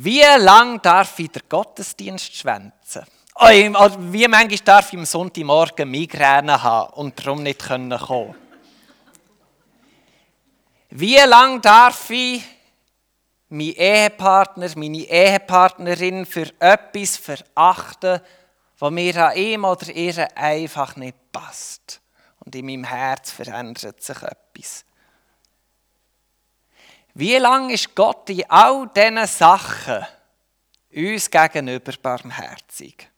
Wie 0.00 0.22
lange 0.22 0.78
darf 0.78 1.18
ich 1.18 1.28
den 1.28 1.42
Gottesdienst 1.48 2.32
schwänzen? 2.36 3.02
Wie 3.34 4.28
manchmal 4.28 4.58
darf 4.64 4.92
ich 4.92 4.98
am 4.98 5.04
Sonntagmorgen 5.04 5.90
Migräne 5.90 6.62
haben 6.62 6.92
und 6.92 7.18
darum 7.18 7.42
nicht 7.42 7.66
kommen 7.66 7.98
können? 7.98 8.34
Wie 10.90 11.16
lange 11.16 11.58
darf 11.58 12.10
ich 12.10 12.44
mein 13.48 13.74
Ehepartner, 13.74 14.68
meine 14.76 14.98
Ehepartnerin 14.98 16.26
für 16.26 16.46
etwas 16.60 17.16
verachten, 17.16 18.20
was 18.78 18.90
mir 18.92 19.16
an 19.16 19.36
ihm 19.36 19.64
oder 19.64 19.90
ihr 19.90 20.28
einfach 20.36 20.94
nicht 20.94 21.32
passt. 21.32 22.00
Und 22.44 22.54
in 22.54 22.66
meinem 22.66 22.84
Herz 22.84 23.32
verändert 23.32 24.00
sich 24.00 24.22
etwas. 24.22 24.84
Wie 27.18 27.34
lange 27.34 27.74
ist 27.74 27.96
Gott 27.96 28.30
in 28.30 28.48
all 28.48 28.88
diesen 28.94 29.26
Sachen 29.26 30.06
uns 30.94 31.28
gegenüber 31.28 31.92
barmherzig. 32.00 33.08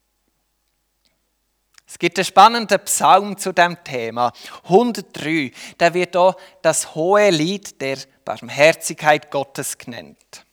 Es 1.87 1.99
gibt 1.99 2.17
einen 2.17 2.25
spannenden 2.25 2.83
Psalm 2.87 3.37
zu 3.37 3.53
dem 3.53 3.77
Thema. 3.85 4.33
103. 4.65 5.53
Da 5.77 5.93
wird 5.93 6.17
auch 6.17 6.35
das 6.63 6.95
hohe 6.95 7.29
Lied 7.29 7.79
der 7.83 7.99
Barmherzigkeit 8.25 9.31
Gottes 9.31 9.77
genannt. 9.77 10.47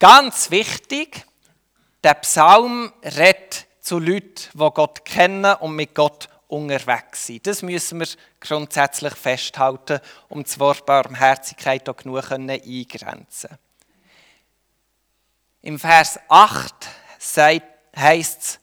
Ganz 0.00 0.50
wichtig, 0.50 1.24
der 2.02 2.14
Psalm 2.14 2.92
redet 3.04 3.68
zu 3.80 4.00
Leuten, 4.00 4.48
die 4.52 4.70
Gott 4.74 5.04
kennen 5.04 5.54
und 5.60 5.76
mit 5.76 5.94
Gott 5.94 6.28
unterwegs 6.48 7.26
sind. 7.26 7.46
Das 7.46 7.62
müssen 7.62 8.00
wir 8.00 8.08
grundsätzlich 8.40 9.14
festhalten, 9.14 10.00
um 10.28 10.42
das 10.42 10.58
Wort 10.58 10.84
Barmherzigkeit 10.84 11.88
auch 11.88 11.96
genug 11.96 12.30
eingrenzen 12.32 13.58
Im 15.62 15.78
Vers 15.78 16.18
8 16.28 16.88
heißt 17.96 18.42
es, 18.42 18.60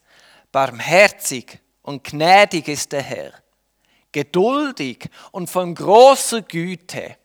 barmherzig 0.51 1.59
und 1.81 2.03
gnädig 2.03 2.67
ist 2.67 2.91
der 2.91 3.03
Herr, 3.03 3.33
geduldig 4.11 5.09
und 5.31 5.49
von 5.49 5.75
großer 5.75 6.41
Güte. 6.41 7.17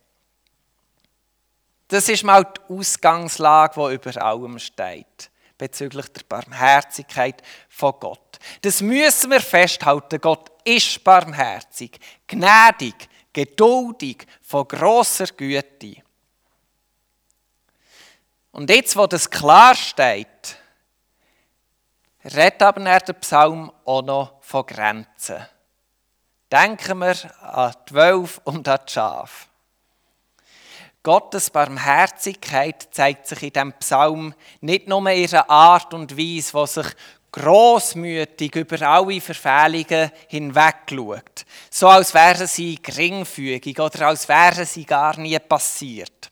Das 1.88 2.08
ist 2.08 2.24
mal 2.24 2.44
die 2.44 2.74
Ausgangslage, 2.74 3.88
die 3.88 3.94
über 3.94 4.22
allem 4.22 4.58
steht, 4.58 5.30
bezüglich 5.56 6.08
der 6.08 6.22
Barmherzigkeit 6.28 7.42
von 7.68 7.94
Gott. 7.98 8.38
Das 8.62 8.80
müssen 8.80 9.30
wir 9.30 9.40
festhalten. 9.40 10.20
Gott 10.20 10.49
ist 10.64 11.02
barmherzig, 11.04 11.98
gnädig, 12.26 13.08
geduldig, 13.32 14.26
von 14.42 14.66
großer 14.66 15.26
Güte. 15.26 16.02
Und 18.52 18.68
jetzt, 18.70 18.96
wo 18.96 19.06
das 19.06 19.30
klar 19.30 19.74
steht, 19.74 20.56
redet 22.24 22.62
aber 22.62 22.80
der 22.80 23.12
Psalm 23.14 23.72
auch 23.84 24.02
noch 24.02 24.42
von 24.42 24.66
Grenzen. 24.66 25.46
Denken 26.50 26.98
wir 26.98 27.42
an 27.42 27.74
die 27.88 27.94
Wölfe 27.94 28.40
und 28.44 28.66
an 28.66 28.80
die 28.86 28.92
Schafe. 28.92 29.46
Gottes 31.02 31.48
Barmherzigkeit 31.48 32.88
zeigt 32.90 33.26
sich 33.26 33.42
in 33.44 33.52
diesem 33.52 33.72
Psalm 33.74 34.34
nicht 34.60 34.86
nur 34.86 35.00
in 35.08 35.22
ihrer 35.22 35.48
Art 35.48 35.94
und 35.94 36.18
Weise, 36.18 36.52
wo 36.52 36.66
sich 36.66 36.88
großmütig 37.32 38.54
über 38.56 38.82
alle 38.82 39.20
Verfehlungen 39.20 40.10
hinweg 40.28 40.76
schaut. 40.90 41.44
So 41.70 41.88
als 41.88 42.12
wären 42.14 42.46
sie 42.46 42.80
geringfügig 42.82 43.78
oder 43.78 44.08
als 44.08 44.28
wären 44.28 44.66
sie 44.66 44.84
gar 44.84 45.16
nie 45.18 45.38
passiert. 45.38 46.30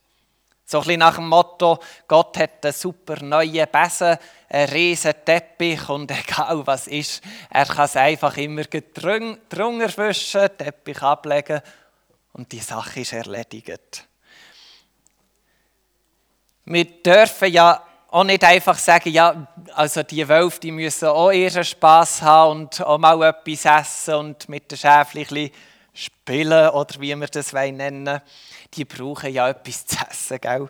So 0.64 0.78
ein 0.80 0.84
bisschen 0.84 0.98
nach 0.98 1.14
dem 1.14 1.28
Motto, 1.28 1.78
Gott 2.06 2.36
hat 2.36 2.64
einen 2.64 2.74
super 2.74 3.22
neuen 3.22 3.66
Besen, 3.72 4.18
einen 4.50 4.68
riesen 4.68 5.14
Teppich 5.24 5.88
und 5.88 6.10
egal 6.28 6.66
was 6.66 6.86
ist, 6.88 7.22
er 7.48 7.64
kann 7.64 7.86
es 7.86 7.96
einfach 7.96 8.36
immer 8.36 8.64
drunter 8.64 9.96
wischen, 9.96 10.48
Teppich 10.58 11.02
ablegen 11.02 11.62
und 12.34 12.52
die 12.52 12.60
Sache 12.60 13.00
ist 13.00 13.14
erledigt. 13.14 14.06
Wir 16.66 16.84
dürfen 16.84 17.50
ja 17.50 17.82
auch 18.08 18.24
nicht 18.24 18.42
einfach 18.42 18.78
sagen, 18.78 19.10
ja, 19.10 19.46
also 19.74 20.02
die 20.02 20.26
Wölfe 20.28 20.60
die 20.60 20.72
müssen 20.72 21.08
auch 21.08 21.30
ihren 21.30 21.64
Spass 21.64 22.22
haben 22.22 22.62
und 22.62 22.80
auch 22.80 22.98
mal 22.98 23.22
etwas 23.22 23.64
essen 23.64 24.14
und 24.14 24.48
mit 24.48 24.70
den 24.70 24.78
Schäfchen 24.78 25.50
spielen 25.92 26.70
oder 26.70 27.00
wie 27.00 27.14
wir 27.14 27.26
das 27.26 27.52
nennen 27.52 28.20
die 28.74 28.84
brauchen 28.84 29.32
ja 29.32 29.48
etwas 29.48 29.86
zu 29.86 29.96
essen. 30.08 30.40
Gell? 30.40 30.68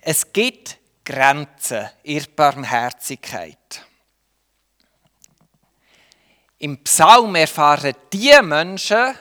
Es 0.00 0.32
gibt 0.32 0.78
Grenzen 1.04 1.88
ihrer 2.04 2.26
Barmherzigkeit. 2.34 3.84
Im 6.58 6.78
Psalm 6.84 7.34
erfahren 7.34 7.94
die 8.12 8.40
Menschen 8.40 9.14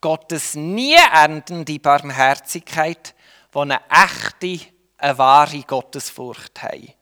Gottes 0.00 0.54
nie 0.54 0.96
endende 1.14 1.78
Barmherzigkeit, 1.78 3.14
die 3.54 3.58
eine 3.58 3.80
echte, 3.88 4.71
eine 5.02 5.18
wahre 5.18 5.62
Gottesfurcht 5.62 6.62
haben. 6.62 6.94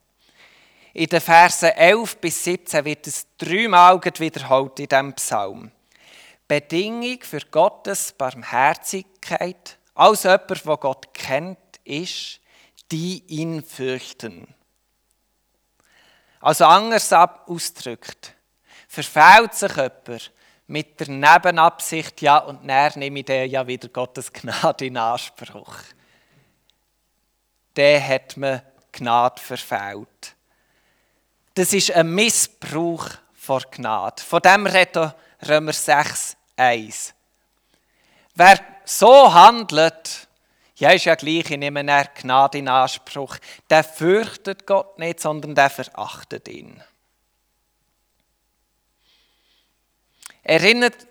In 0.93 1.07
den 1.07 1.21
Versen 1.21 1.71
11 1.71 2.17
bis 2.17 2.43
17 2.45 2.85
wird 2.85 3.07
es 3.07 3.27
dreimal 3.39 4.01
wiederholt 4.03 4.81
in 4.81 4.89
diesem 4.89 5.15
Psalm. 5.15 5.71
Bedingung 6.49 7.21
für 7.23 7.41
Gottes 7.51 8.13
Barmherzigkeit 8.13 9.79
als 9.95 10.25
jemand, 10.25 10.51
der 10.51 10.77
Gott 10.79 11.15
kennt, 11.15 11.59
ist, 11.85 12.41
die 12.91 13.23
ihn 13.29 13.63
fürchten. 13.63 14.53
Also 16.41 16.65
anders 16.65 17.13
ausgedrückt, 17.13 18.35
verfehlt 18.89 19.55
sich 19.55 19.77
jemand 19.77 20.33
mit 20.67 20.99
der 20.99 21.09
Nebenabsicht, 21.09 22.23
ja, 22.23 22.39
und 22.39 22.67
dann 22.67 22.93
nehme 22.97 23.21
ich 23.21 23.29
ja 23.29 23.67
wieder 23.67 23.89
Gottes 23.89 24.33
Gnade 24.33 24.87
in 24.87 24.97
Anspruch. 24.97 25.75
Der 27.77 28.07
hat 28.07 28.37
man 28.37 28.63
Gnade 28.93 29.41
verfehlt. 29.41 30.35
Das 31.55 31.73
ist 31.73 31.93
ein 31.93 32.15
Missbrauch 32.15 33.09
von 33.35 33.63
Gnade. 33.71 34.23
Von 34.23 34.41
dem 34.41 34.67
redet 34.67 35.15
Römer 35.47 35.73
6, 35.73 36.37
1. 36.57 37.15
Wer 38.35 38.61
so 38.85 39.33
handelt, 39.33 40.29
ja, 40.77 40.91
ist 40.91 41.05
ja 41.05 41.15
gleich, 41.15 41.51
ich 41.51 41.59
nehme 41.59 41.85
Gnade 42.15 42.59
in 42.59 42.69
Anspruch, 42.69 43.37
der 43.69 43.85
fürchtet 43.85 44.67
Gott 44.67 44.99
nicht, 44.99 45.21
sondern 45.21 45.55
der 45.55 45.71
verachtet 45.71 46.49
ihn. 46.49 46.83
Erinnert, 50.43 51.07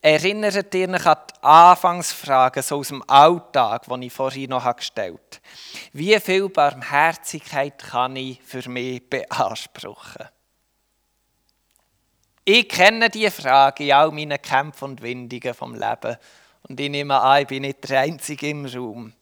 erinnert 0.00 0.74
ihr 0.74 0.88
euch 0.88 1.06
an 1.06 1.16
die 1.30 1.42
Anfangsfrage 1.42 2.62
so 2.62 2.76
aus 2.76 2.88
dem 2.88 3.02
Alltag, 3.08 3.86
die 3.88 4.06
ich 4.06 4.12
vorhin 4.12 4.50
noch 4.50 4.76
gestellt 4.76 5.40
habe? 5.40 5.90
Wie 5.92 6.18
viel 6.20 6.48
Barmherzigkeit 6.48 7.78
kann 7.78 8.16
ich 8.16 8.40
für 8.42 8.68
mich 8.68 9.08
beanspruchen? 9.08 10.28
Ich 12.44 12.68
kenne 12.68 13.10
diese 13.10 13.30
Frage 13.30 13.84
in 13.84 13.92
all 13.92 14.10
meinen 14.10 14.40
Kämpfen 14.40 14.84
und 14.84 15.02
Windungen 15.02 15.54
vom 15.54 15.74
Leben 15.74 16.16
und 16.68 16.80
ich 16.80 16.90
nehme 16.90 17.20
an, 17.20 17.42
ich 17.42 17.48
bin 17.48 17.62
nicht 17.62 17.88
der 17.88 18.00
Einzige 18.00 18.48
im 18.48 18.64
Raum. 18.64 19.12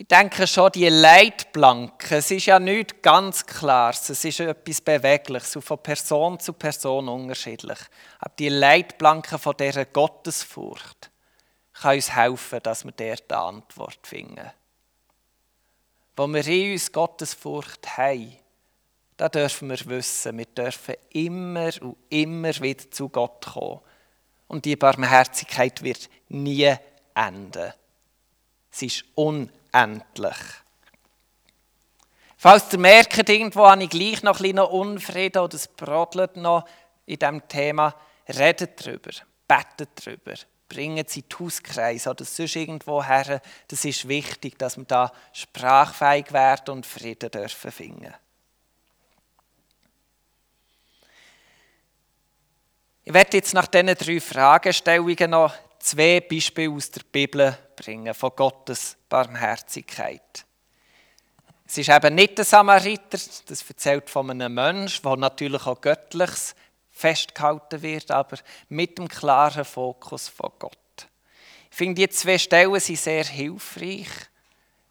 Ich 0.00 0.06
denke 0.06 0.46
schon, 0.46 0.70
die 0.70 0.88
Leitplanken, 0.88 2.18
es 2.18 2.30
ist 2.30 2.46
ja 2.46 2.60
nicht 2.60 3.02
ganz 3.02 3.44
klar, 3.44 3.90
es 3.90 4.08
ist 4.08 4.38
etwas 4.38 4.80
Bewegliches 4.80 5.58
von 5.60 5.82
Person 5.82 6.38
zu 6.38 6.52
Person 6.52 7.08
unterschiedlich. 7.08 7.80
Aber 8.20 8.32
die 8.38 8.48
Leitplanken 8.48 9.40
von 9.40 9.56
dieser 9.56 9.86
Gottesfurcht 9.86 11.10
kann 11.72 11.96
uns 11.96 12.14
helfen, 12.14 12.60
dass 12.62 12.84
wir 12.84 12.92
dort 12.92 13.32
eine 13.32 13.42
Antwort 13.42 13.98
finden. 14.06 14.48
Wo 16.16 16.28
wir 16.28 16.46
in 16.46 16.74
uns 16.74 16.92
Gottesfurcht 16.92 17.96
haben, 17.96 18.36
da 19.16 19.28
dürfen 19.28 19.68
wir 19.68 19.84
wissen, 19.86 20.38
wir 20.38 20.46
dürfen 20.46 20.94
immer 21.10 21.70
und 21.80 21.96
immer 22.08 22.54
wieder 22.60 22.88
zu 22.88 23.08
Gott 23.08 23.46
kommen 23.46 23.80
und 24.46 24.64
die 24.64 24.76
Barmherzigkeit 24.76 25.82
wird 25.82 26.08
nie 26.28 26.72
enden. 27.16 27.72
Sie 28.70 28.86
ist 28.86 29.04
unendlich. 29.16 29.57
Falls 32.36 32.72
ihr 32.72 32.78
merkt, 32.78 33.28
irgendwo 33.28 33.66
habe 33.66 33.82
ich 33.82 33.90
gleich 33.90 34.22
noch 34.22 34.36
ein 34.38 34.42
bisschen 34.42 34.58
Unfrieden 34.60 35.42
oder 35.42 35.56
es 35.56 35.66
brodelt 35.66 36.36
noch 36.36 36.64
in 37.06 37.18
diesem 37.18 37.48
Thema, 37.48 37.94
redet 38.28 38.86
darüber, 38.86 39.10
betet 39.48 39.90
darüber, 39.96 40.34
bringt 40.68 41.10
sie 41.10 41.20
in 41.20 41.28
den 41.28 41.38
Hauskreis 41.38 42.06
oder 42.06 42.24
sonst 42.24 42.54
irgendwo 42.54 43.02
her. 43.02 43.42
Das 43.66 43.84
ist 43.84 44.06
wichtig, 44.06 44.58
dass 44.58 44.76
wir 44.76 44.84
da 44.84 45.12
sprachfähig 45.32 46.32
werden 46.32 46.76
und 46.76 46.86
Frieden 46.86 47.30
dürfen 47.30 47.72
finden. 47.72 48.14
Ich 53.04 53.14
werde 53.14 53.38
jetzt 53.38 53.54
nach 53.54 53.66
diesen 53.66 53.94
drei 53.94 54.20
Fragestellungen 54.20 55.30
noch 55.30 55.54
zwei 55.78 56.20
Beispiele 56.20 56.72
aus 56.72 56.90
der 56.90 57.02
Bibel 57.10 57.56
bringen 57.76 58.14
von 58.14 58.32
Gottes 58.34 58.96
Barmherzigkeit. 59.08 60.44
Es 61.66 61.78
ist 61.78 61.90
eben 61.90 62.14
nicht 62.14 62.38
der 62.38 62.44
Samariter, 62.46 63.18
das 63.46 63.64
erzählt 63.68 64.08
von 64.08 64.30
einem 64.30 64.54
Menschen, 64.54 65.02
der 65.02 65.16
natürlich 65.16 65.66
auch 65.66 65.80
göttliches 65.80 66.54
festgehalten 66.90 67.82
wird, 67.82 68.10
aber 68.10 68.38
mit 68.70 68.98
dem 68.98 69.06
klaren 69.06 69.64
Fokus 69.64 70.28
von 70.28 70.50
Gott. 70.58 70.78
Ich 71.70 71.76
finde, 71.76 72.06
die 72.06 72.08
zwei 72.08 72.38
Stellen 72.38 72.80
sind 72.80 72.98
sehr 72.98 73.24
hilfreich. 73.24 74.08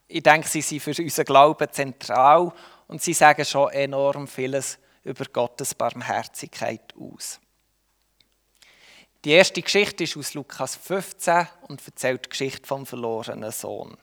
Ich 0.08 0.24
denke, 0.24 0.48
sie 0.48 0.62
sind 0.62 0.82
für 0.82 0.96
unseren 1.02 1.26
Glauben 1.26 1.68
zentral 1.72 2.54
und 2.88 3.02
sie 3.02 3.14
sagen 3.14 3.44
schon 3.44 3.72
enorm 3.72 4.28
vieles 4.28 4.78
über 5.04 5.26
Gottes 5.26 5.74
Barmherzigkeit 5.74 6.94
aus. 6.98 7.40
Die 9.26 9.32
erste 9.32 9.62
Geschichte 9.62 10.04
ist 10.04 10.16
aus 10.16 10.34
Lukas 10.34 10.76
15 10.76 11.48
und 11.68 11.86
erzählt 11.86 12.26
die 12.26 12.30
Geschichte 12.30 12.68
vom 12.68 12.86
verlorenen 12.86 13.52
Sohn. 13.52 13.98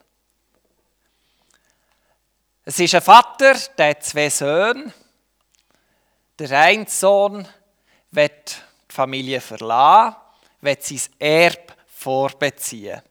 Es 2.64 2.78
ist 2.78 2.94
ein 2.94 3.02
Vater, 3.02 3.54
der 3.76 3.90
hat 3.90 4.04
zwei 4.04 4.30
Söhne. 4.30 4.92
Der 6.38 6.50
eine 6.58 6.88
Sohn 6.88 7.46
wird 8.10 8.62
die 8.90 8.94
Familie 8.94 9.40
verlassen, 9.40 10.16
wird 10.60 10.82
sein 10.82 11.00
Erb 11.18 11.76
vorbeziehen. 11.86 13.02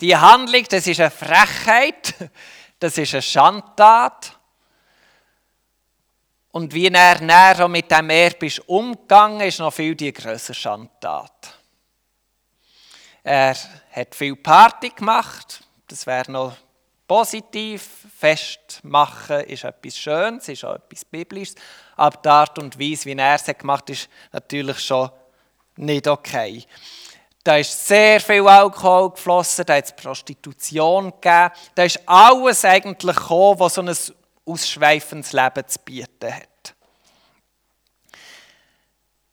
Die 0.00 0.16
Handlung, 0.16 0.64
das 0.68 0.86
ist 0.86 1.00
eine 1.00 1.10
Frechheit, 1.10 2.14
das 2.80 2.98
ist 2.98 3.14
eine 3.14 3.22
Schandtat. 3.22 4.38
Und 6.52 6.74
wie 6.74 6.88
er 6.88 7.20
näher 7.20 7.66
mit 7.66 7.90
dem 7.90 8.10
Erb 8.10 8.42
ist 8.42 8.60
umgegangen, 8.68 9.40
ist 9.40 9.58
noch 9.58 9.72
viel 9.72 9.94
die 9.94 10.12
größere 10.12 10.54
Schandtat. 10.54 11.58
Er 13.24 13.56
hat 13.92 14.14
viel 14.14 14.36
Party 14.36 14.90
gemacht, 14.90 15.64
das 15.88 16.06
wäre 16.06 16.30
noch 16.30 16.54
positiv. 17.08 18.06
Festmachen 18.18 19.40
ist 19.42 19.64
etwas 19.64 19.96
Schönes, 19.96 20.48
ist 20.48 20.64
auch 20.64 20.74
etwas 20.74 21.04
Biblisches, 21.04 21.54
aber 21.96 22.18
die 22.18 22.28
Art 22.28 22.58
und 22.58 22.78
Weise, 22.78 23.06
wie 23.06 23.16
er 23.16 23.34
es 23.34 23.44
gemacht 23.46 23.84
hat, 23.84 23.90
ist 23.90 24.08
natürlich 24.32 24.78
schon 24.80 25.10
nicht 25.76 26.06
okay. 26.06 26.64
Da 27.42 27.56
ist 27.56 27.86
sehr 27.86 28.20
viel 28.20 28.46
Alkohol 28.46 29.10
geflossen, 29.10 29.64
da 29.64 29.76
hat 29.76 29.86
es 29.86 29.96
Prostitution 29.96 31.12
gegeben, 31.12 31.50
da 31.74 31.82
ist 31.82 32.00
alles 32.06 32.64
eigentlich 32.64 33.16
gekommen, 33.16 33.58
was 33.58 33.74
so 33.74 33.82
ein 33.82 33.96
ausschweifendes 34.44 35.32
Leben 35.32 35.66
zu 35.66 35.78
bieten 35.80 36.34
hat. 36.34 36.74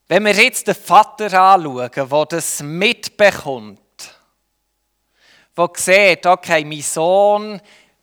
Wenn 0.08 0.26
wir 0.26 0.34
jetzt 0.34 0.67
den 0.67 0.76
Vater 0.76 1.32
anschauen, 1.39 1.91
der 1.93 2.26
das 2.26 2.62
mitbekommt, 2.63 3.80
der 5.56 5.69
sieht, 5.76 6.26
okay, 6.26 6.65
mein 6.65 6.82
Sohn 6.82 7.62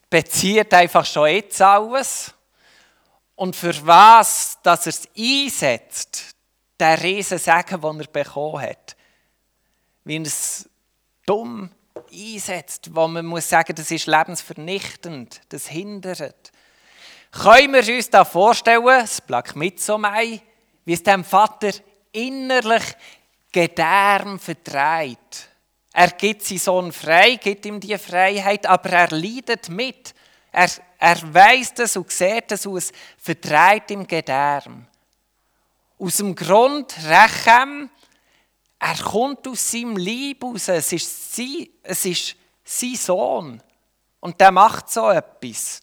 bezieht 0.09 0.73
einfach 0.73 1.05
schon 1.05 1.29
jetzt 1.29 1.61
alles 1.61 2.33
und 3.35 3.57
für 3.57 3.75
was, 3.87 4.59
dass 4.63 4.87
er 4.87 4.91
es 4.91 5.09
einsetzt, 5.17 6.37
der 6.79 7.03
riesen 7.03 7.39
Segen, 7.39 7.81
den 7.81 8.01
er 8.01 8.07
bekommen 8.07 8.61
hat, 8.61 8.97
wie 10.05 10.17
er 10.17 10.23
es 10.23 10.69
dumm 11.27 11.71
einsetzt, 12.13 12.95
wo 12.95 13.09
man 13.09 13.27
muss 13.27 13.49
sagen, 13.49 13.75
das 13.75 13.91
ist 13.91 14.07
lebensvernichtend, 14.07 15.41
das 15.49 15.67
hindert. 15.67 16.53
Können 17.43 17.75
wir 17.75 17.97
uns 17.97 18.09
da 18.09 18.25
vorstellen, 18.25 18.85
das 18.85 19.21
Black 19.21 19.55
Mitzomai, 19.57 20.41
wie 20.85 20.93
es 20.93 21.03
dem 21.03 21.23
Vater 21.23 21.71
innerlich 22.11 22.83
Gedärm 23.53 24.39
vertreibt? 24.39 25.51
Er 25.93 26.11
gibt 26.11 26.43
seinen 26.43 26.59
Sohn 26.59 26.93
frei, 26.93 27.37
gibt 27.37 27.67
ihm 27.67 27.79
die 27.79 27.97
Freiheit, 27.99 28.67
aber 28.67 28.91
er 28.91 29.11
leidet 29.11 29.69
mit. 29.69 30.15
Er, 30.51 30.71
er 30.99 31.35
weiß 31.35 31.75
das 31.75 31.97
und 31.97 32.11
sieht 32.11 32.51
das 32.51 32.65
und 32.65 32.79
es 32.79 32.93
vertreibt 33.19 33.91
ihm 33.91 34.07
Gedärm. 34.07 34.87
Aus 35.99 36.17
dem 36.17 36.35
Grund 36.35 36.95
Rechem, 37.05 37.91
er 38.79 38.97
kommt 38.97 39.47
aus 39.47 39.71
seinem 39.71 39.97
Leib 39.97 40.43
raus. 40.43 40.69
Es 40.69 40.93
ist 40.93 41.35
sein, 41.37 41.69
es 41.83 42.05
ist 42.05 42.37
sein 42.65 42.95
Sohn. 42.95 43.63
Und 44.21 44.41
der 44.41 44.53
macht 44.53 44.91
so 44.91 45.11
etwas. 45.11 45.83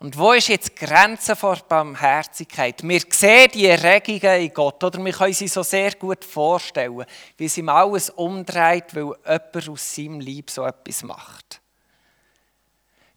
Und 0.00 0.16
wo 0.16 0.32
ist 0.32 0.48
jetzt 0.48 0.70
die 0.70 0.86
Grenze 0.86 1.34
vor 1.34 1.56
Barmherzigkeit? 1.68 2.84
Wir 2.84 3.02
sehen 3.10 3.50
die 3.52 3.66
Erregungen 3.66 4.42
in 4.42 4.54
Gott, 4.54 4.82
oder 4.84 5.04
wir 5.04 5.12
können 5.12 5.32
sie 5.32 5.48
so 5.48 5.64
sehr 5.64 5.92
gut 5.96 6.24
vorstellen, 6.24 7.04
wie 7.36 7.46
es 7.46 7.56
ihm 7.56 7.68
alles 7.68 8.10
umdreht, 8.10 8.94
weil 8.94 9.12
jemand 9.26 9.68
aus 9.68 9.94
seinem 9.94 10.20
Leib 10.20 10.50
so 10.50 10.64
etwas 10.64 11.02
macht. 11.02 11.60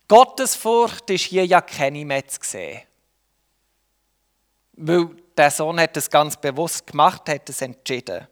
Gottesfurcht 0.07 1.09
ist 1.11 1.25
hier 1.25 1.45
ja 1.45 1.61
keine 1.61 2.03
mehr 2.03 2.27
zu 2.27 2.39
sehen. 2.41 2.81
Weil 4.73 5.09
der 5.37 5.51
Sohn 5.51 5.79
hat 5.79 5.95
das 5.95 6.09
ganz 6.09 6.35
bewusst 6.35 6.87
gemacht, 6.87 7.29
hat 7.29 7.47
es 7.47 7.61
entschieden. 7.61 8.27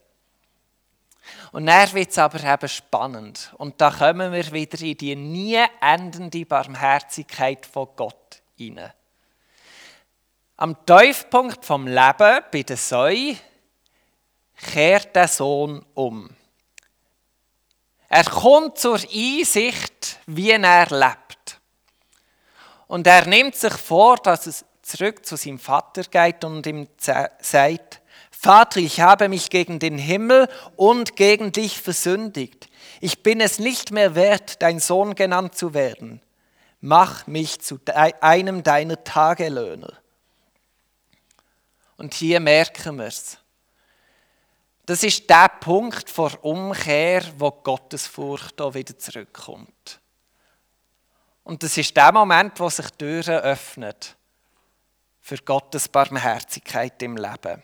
Und 1.52 1.68
dann 1.68 1.94
wird 1.94 2.10
es 2.10 2.18
aber 2.18 2.44
eben 2.44 2.68
spannend. 2.68 3.54
Und 3.60 3.80
da 3.80 3.92
kommen 3.92 4.34
wir 4.34 4.52
wieder 4.52 4.82
in 4.82 4.98
die 4.98 5.16
nie 5.16 5.64
endende 5.80 6.46
Barmherzigkeit 6.46 7.68
von 7.68 7.88
Gott 7.96 8.29
hinein. 8.60 8.94
Am 10.58 10.76
Tiefpunkt 10.86 11.66
vom 11.66 11.88
Leben 11.88 12.44
bei 12.52 12.64
der 12.64 12.78
Säue 12.78 13.38
kehrt 14.58 15.16
der 15.16 15.30
Sohn 15.30 15.86
um. 15.94 16.30
Er 18.10 18.26
kommt 18.26 18.78
zur 18.78 19.00
Einsicht, 19.00 20.20
wie 20.26 20.52
er 20.52 20.88
lebt. 20.90 21.62
Und 22.88 23.08
er 23.08 23.26
nimmt 23.26 23.56
sich 23.56 23.74
vor, 23.74 24.18
dass 24.18 24.48
es 24.48 24.66
zurück 24.82 25.26
zu 25.26 25.38
seinem 25.38 25.60
Vater 25.60 26.04
geht 26.04 26.44
und 26.44 26.66
ihm 26.66 26.88
sagt, 27.00 28.02
Vater, 28.32 28.80
ich 28.80 29.00
habe 29.00 29.30
mich 29.30 29.50
gegen 29.50 29.80
den 29.80 29.98
Himmel 29.98 30.50
und 30.76 31.16
gegen 31.16 31.52
dich 31.52 31.80
versündigt. 31.80 32.70
Ich 33.00 33.22
bin 33.22 33.40
es 33.42 33.60
nicht 33.60 33.92
mehr 33.92 34.16
wert, 34.16 34.62
dein 34.62 34.80
Sohn 34.80 35.16
genannt 35.16 35.56
zu 35.56 35.74
werden. 35.74 36.22
Mach 36.82 37.28
mich 37.28 37.60
zu 37.60 37.80
einem 38.22 38.64
deiner 38.64 39.04
Tagelöhner. 39.04 39.94
Und 41.98 42.14
hier 42.14 42.40
merken 42.40 42.98
wir 42.98 43.08
es. 43.08 43.38
Das 44.86 45.04
ist 45.04 45.30
der 45.30 45.50
Punkt 45.60 46.10
vor 46.10 46.32
Umkehr, 46.44 47.24
wo 47.38 47.52
Gottes 47.52 48.08
Furcht 48.08 48.60
auch 48.62 48.74
wieder 48.74 48.98
zurückkommt. 48.98 50.00
Und 51.44 51.62
das 51.62 51.78
ist 51.78 51.96
der 51.96 52.12
Moment, 52.12 52.60
wo 52.60 52.70
sich 52.70 52.90
Türen 52.92 53.40
öffnen 53.42 53.94
für 55.20 55.38
Gottes 55.38 55.88
Barmherzigkeit 55.88 57.02
im 57.04 57.18
Leben. 57.18 57.62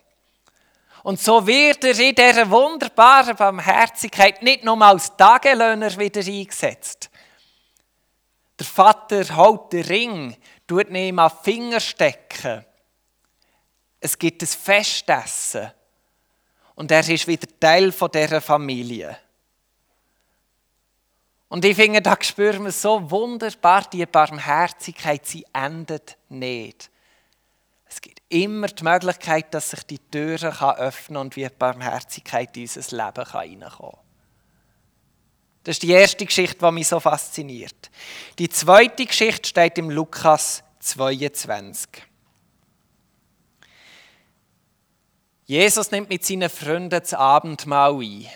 Und 1.03 1.19
so 1.19 1.45
wird 1.47 1.83
er 1.83 1.97
in 1.97 2.15
dieser 2.15 2.49
wunderbaren 2.49 3.35
Barmherzigkeit 3.35 4.41
nicht 4.41 4.63
nur 4.63 4.81
als 4.81 5.15
Tagelöhner 5.15 5.97
wieder 5.97 6.21
eingesetzt. 6.21 7.09
Der 8.57 8.65
Vater 8.65 9.35
holt 9.35 9.73
den 9.73 9.85
Ring, 9.85 10.37
tut 10.65 10.89
ihm 10.89 11.19
an 11.19 11.31
Finger 11.43 11.79
stecken. 11.79 12.65
Es 13.99 14.17
gibt 14.17 14.41
ein 14.41 14.47
Festessen. 14.47 15.71
Und 16.75 16.91
er 16.91 17.07
ist 17.07 17.27
wieder 17.27 17.47
Teil 17.59 17.91
dieser 17.91 18.41
Familie. 18.41 19.17
Und 21.47 21.63
ich 21.63 21.75
finde, 21.75 22.01
da 22.01 22.17
spüren 22.19 22.65
wir 22.65 22.71
so 22.71 23.09
wunderbar, 23.09 23.83
die 23.91 24.05
Barmherzigkeit, 24.05 25.25
sie 25.25 25.45
endet 25.53 26.17
nicht. 26.27 26.89
Es 27.85 28.01
gibt 28.01 28.21
immer 28.29 28.67
die 28.67 28.83
Möglichkeit, 28.83 29.53
dass 29.53 29.69
sich 29.69 29.83
die 29.83 29.99
Türen 29.99 30.51
öffnen 30.51 31.17
und 31.17 31.35
wie 31.35 31.43
die 31.43 31.49
Barmherzigkeit 31.49 32.57
in 32.57 32.63
unser 32.63 32.97
Leben 32.97 33.31
hineinkommen 33.31 33.93
kann. 33.93 34.04
Das 35.65 35.77
ist 35.77 35.83
die 35.83 35.91
erste 35.91 36.27
Geschichte, 36.27 36.63
die 36.63 36.71
mich 36.71 36.87
so 36.87 36.99
fasziniert. 36.99 37.89
Die 38.37 38.49
zweite 38.49 39.03
Geschichte 39.03 39.49
steht 39.49 39.79
im 39.79 39.89
Lukas 39.89 40.63
22. 40.79 41.89
Jesus 45.45 45.89
nimmt 45.89 46.09
mit 46.09 46.23
seinen 46.23 46.51
Freunden 46.51 46.91
das 46.91 47.15
Abendmahl 47.15 47.99
ein. 47.99 48.27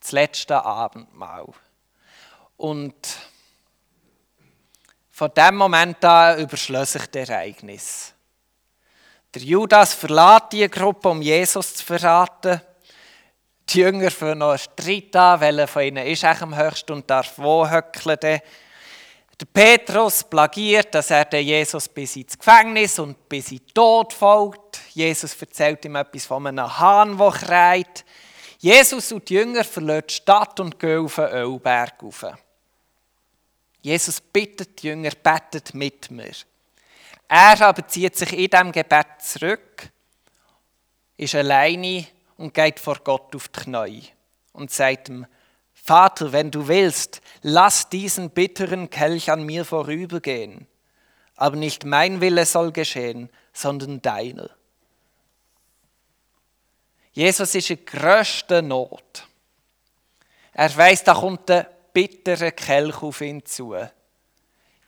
Das 0.00 0.12
letzte 0.12 0.64
Abendmahl. 0.64 1.52
Und 2.56 2.96
von 5.10 5.30
dem 5.34 5.56
Moment 5.56 6.02
an 6.06 6.40
überschließt 6.40 6.92
sich 6.92 7.06
das 7.08 7.28
Ereignis. 7.28 8.14
Der 9.34 9.42
Judas 9.42 9.92
verlässt 9.92 10.52
die 10.52 10.66
Gruppe, 10.70 11.10
um 11.10 11.20
Jesus 11.20 11.74
zu 11.74 11.84
verraten. 11.84 12.62
Die 13.68 13.78
Jünger 13.78 14.10
für 14.10 14.34
noch 14.34 14.50
einen 14.50 14.58
Streit 14.58 15.16
an, 15.16 15.40
welcher 15.40 15.66
von 15.66 15.82
ihnen 15.82 16.06
ist 16.06 16.24
am 16.24 16.56
höchsten 16.56 16.92
und 16.92 17.10
darf 17.10 17.38
wo 17.38 17.68
höckeln. 17.68 18.18
Der 18.20 19.46
Petrus 19.52 20.24
plagiert, 20.24 20.94
dass 20.94 21.10
er 21.10 21.24
den 21.24 21.44
Jesus 21.44 21.88
bis 21.88 22.16
ins 22.16 22.38
Gefängnis 22.38 22.98
und 22.98 23.28
bis 23.28 23.50
in 23.50 23.58
den 23.58 23.74
Tod 23.74 24.12
folgt. 24.12 24.80
Jesus 24.92 25.34
erzählt 25.40 25.84
ihm 25.84 25.96
etwas 25.96 26.26
von 26.26 26.46
einem 26.46 26.78
Hahn, 26.78 27.16
der 27.16 27.30
kreit. 27.30 28.04
Jesus 28.58 29.10
und 29.10 29.28
die 29.28 29.34
Jünger 29.34 29.64
verlassen 29.64 30.06
die 30.08 30.14
Stadt 30.14 30.60
und 30.60 30.78
gehen 30.78 31.04
auf 31.04 31.16
den 31.16 31.24
Ölberg 31.30 32.02
rauf. 32.02 32.26
Jesus 33.80 34.20
bittet 34.20 34.80
die 34.80 34.88
Jünger, 34.88 35.10
betet 35.10 35.74
mit 35.74 36.10
mir. 36.10 36.30
Er 37.26 37.60
aber 37.62 37.88
zieht 37.88 38.14
sich 38.14 38.32
in 38.34 38.48
diesem 38.48 38.70
Gebet 38.70 39.06
zurück, 39.20 39.88
ist 41.16 41.34
alleine 41.34 42.06
und 42.42 42.54
geht 42.54 42.80
vor 42.80 42.98
Gott 43.04 43.36
auf 43.36 43.46
die 43.48 43.60
Knie 43.60 44.02
und 44.52 44.72
sagt 44.72 45.08
ihm, 45.08 45.26
Vater, 45.72 46.32
wenn 46.32 46.50
du 46.50 46.66
willst, 46.66 47.22
lass 47.42 47.88
diesen 47.88 48.30
bitteren 48.30 48.90
Kelch 48.90 49.30
an 49.30 49.44
mir 49.44 49.64
vorübergehen. 49.64 50.66
Aber 51.36 51.54
nicht 51.56 51.84
mein 51.84 52.20
Wille 52.20 52.44
soll 52.44 52.72
geschehen, 52.72 53.30
sondern 53.52 54.02
deiner. 54.02 54.50
Jesus 57.12 57.54
ist 57.54 57.70
in 57.70 57.84
größter 57.84 58.60
Not. 58.60 59.28
Er 60.52 60.76
weiß, 60.76 61.04
da 61.04 61.14
kommt 61.14 61.48
ein 61.48 61.66
bitterer 61.92 62.50
Kelch 62.50 63.02
auf 63.02 63.20
ihn 63.20 63.46
zu. 63.46 63.76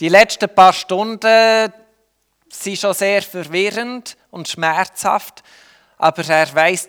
Die 0.00 0.08
letzten 0.08 0.52
paar 0.52 0.72
Stunden 0.72 1.72
sind 2.48 2.78
schon 2.78 2.94
sehr 2.94 3.22
verwirrend 3.22 4.16
und 4.32 4.48
schmerzhaft, 4.48 5.44
aber 5.98 6.28
er 6.28 6.52
weiß, 6.52 6.88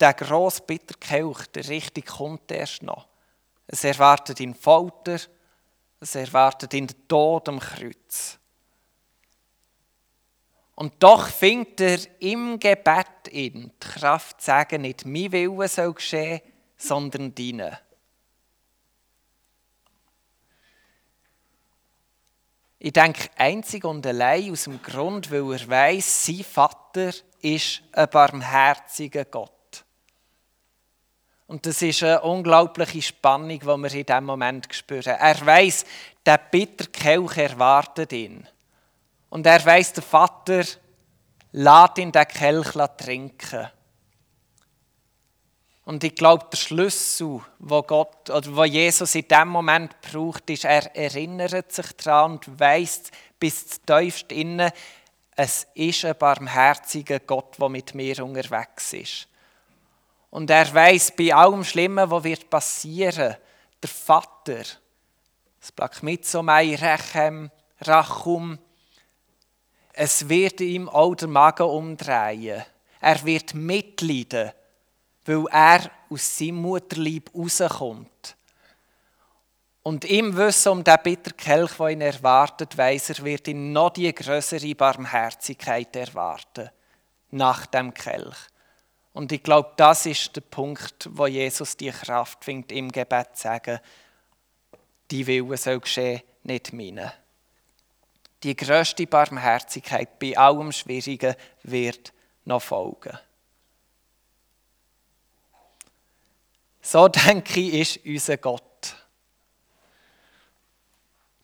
der 0.00 0.14
grosse 0.14 0.62
Bitterkelch, 0.62 1.46
der 1.48 1.68
richtig 1.68 2.06
kommt 2.06 2.50
erst 2.50 2.82
noch. 2.82 3.08
Es 3.66 3.84
erwartet 3.84 4.40
ihn 4.40 4.54
Folter, 4.54 5.18
es 6.00 6.14
erwartet 6.14 6.74
ihn 6.74 6.86
der 6.86 7.08
Tod 7.08 7.48
am 7.48 7.58
Kreuz. 7.58 8.38
Und 10.74 10.94
doch 11.00 11.26
findet 11.28 11.80
er 11.80 11.98
im 12.20 12.58
Gebet 12.58 13.28
in 13.30 13.64
die 13.64 13.78
Kraft 13.80 14.40
zu 14.40 14.46
sagen, 14.46 14.82
nicht 14.82 15.04
mein 15.04 15.32
Wille 15.32 15.66
soll 15.66 15.92
geschehen, 15.92 16.40
sondern 16.76 17.34
deine. 17.34 17.80
Ich 22.78 22.92
denke 22.92 23.28
einzig 23.34 23.84
und 23.84 24.06
allein 24.06 24.52
aus 24.52 24.64
dem 24.64 24.80
Grund, 24.80 25.32
weil 25.32 25.52
er 25.52 25.68
weiß, 25.68 26.26
sein 26.26 26.44
Vater 26.44 27.10
ist 27.40 27.82
ein 27.90 28.08
barmherziger 28.08 29.24
Gott. 29.24 29.57
Und 31.48 31.64
das 31.64 31.80
ist 31.80 32.02
eine 32.02 32.20
unglaubliche 32.20 33.00
Spannung, 33.00 33.58
die 33.58 33.66
wir 33.66 33.94
in 33.94 34.06
diesem 34.06 34.24
Moment 34.24 34.68
spüren. 34.70 35.16
Er 35.18 35.46
weiß, 35.46 35.86
der 36.24 36.38
Bitterkelch 36.38 37.38
erwartet 37.38 38.12
ihn. 38.12 38.46
Und 39.30 39.46
er 39.46 39.64
weiß, 39.64 39.94
der 39.94 40.02
Vater 40.02 40.62
lässt 41.52 41.98
ihn 41.98 42.12
den 42.12 42.28
Kelch 42.28 42.72
trinken. 42.98 43.70
Und 45.86 46.04
ich 46.04 46.14
glaube, 46.14 46.48
der 46.52 46.58
Schlüssel, 46.58 47.40
wo 47.60 47.82
Gott 47.82 48.28
oder 48.28 48.54
wo 48.54 48.64
Jesus 48.64 49.14
in 49.14 49.26
dem 49.26 49.48
Moment 49.48 49.98
braucht, 50.02 50.50
ist, 50.50 50.66
er 50.66 50.94
erinnert 50.94 51.72
sich 51.72 51.92
daran 51.96 52.32
und 52.32 52.60
weiß 52.60 53.04
bis 53.40 53.80
tiefst 53.80 54.30
innen, 54.32 54.70
es 55.34 55.66
ist 55.72 56.04
ein 56.04 56.18
barmherziger 56.18 57.20
Gott, 57.20 57.58
der 57.58 57.70
mit 57.70 57.94
mir 57.94 58.22
unterwegs 58.22 58.92
ist. 58.92 59.28
Und 60.30 60.50
er 60.50 60.72
weiß 60.72 61.14
bei 61.16 61.34
allem 61.34 61.64
Schlimmen, 61.64 62.10
was 62.10 62.24
wird 62.24 62.50
passieren, 62.50 63.36
der 63.82 63.88
Vater, 63.88 64.62
das 65.60 65.72
Plakmitzomai, 65.72 66.74
Rechem, 66.74 67.50
Rachum, 67.80 68.58
es 69.92 70.28
wird 70.28 70.60
ihm 70.60 70.88
auch 70.88 71.14
der 71.14 71.28
Magen 71.28 71.66
umdrehen. 71.66 72.64
Er 73.00 73.24
wird 73.24 73.54
mitleiden 73.54 74.52
weil 75.28 75.44
er 75.50 75.90
aus 76.08 76.38
seinem 76.38 76.56
Mutterleib 76.62 77.30
rauskommt. 77.34 78.36
Und 79.82 80.04
im 80.06 80.36
Wissen 80.36 80.72
um 80.72 80.84
den 80.84 80.96
bitterkelch, 81.02 81.36
Kelch, 81.36 81.76
der 81.76 81.88
ihn 81.88 82.00
erwartet, 82.00 82.76
weiss 82.76 83.10
er, 83.10 83.24
wird 83.24 83.48
ihn 83.48 83.72
noch 83.72 83.90
die 83.90 84.12
größere 84.12 84.74
Barmherzigkeit 84.74 85.94
erwarten. 85.96 86.70
Nach 87.30 87.66
dem 87.66 87.92
Kelch. 87.92 88.36
Und 89.18 89.32
ich 89.32 89.42
glaube, 89.42 89.72
das 89.74 90.06
ist 90.06 90.36
der 90.36 90.42
Punkt, 90.42 91.08
wo 91.10 91.26
Jesus 91.26 91.76
die 91.76 91.90
Kraft 91.90 92.44
findet, 92.44 92.70
im 92.70 92.92
Gebet 92.92 93.34
zu 93.34 93.42
sagen, 93.42 93.80
die 95.10 95.26
Wille 95.26 95.56
soll 95.56 95.80
geschehen, 95.80 96.22
nicht 96.44 96.72
meine. 96.72 97.12
Die 98.44 98.54
größte 98.54 99.08
Barmherzigkeit 99.08 100.20
bei 100.20 100.38
allem 100.38 100.70
Schwierigen 100.70 101.34
wird 101.64 102.12
noch 102.44 102.62
folgen. 102.62 103.18
So 106.80 107.08
denke 107.26 107.58
ich, 107.58 107.96
ist 107.96 108.06
unser 108.06 108.36
Gott. 108.36 108.94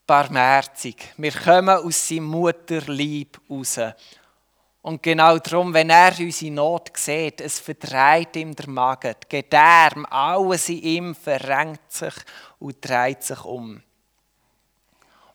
Barmherzig. 0.07 1.13
Wir 1.17 1.33
kommen 1.33 1.71
aus 1.71 2.07
seinem 2.07 2.27
Mutterlieb 2.27 3.41
raus. 3.51 3.81
Und 4.85 5.03
genau 5.03 5.39
darum, 5.39 5.73
wenn 5.73 5.91
er 5.91 6.13
unsere 6.19 6.53
Not 6.53 6.91
sieht, 6.95 7.41
es 7.41 7.59
verdreht 7.59 8.37
ihm 8.37 8.55
der 8.55 8.69
Magen, 8.69 9.15
die 9.25 9.41
Gedärme, 9.41 10.11
alles 10.13 10.69
in 10.69 10.83
ihm 10.83 11.15
verrenkt 11.15 11.91
sich 11.91 12.15
und 12.59 12.77
dreht 12.87 13.23
sich 13.23 13.43
um. 13.45 13.83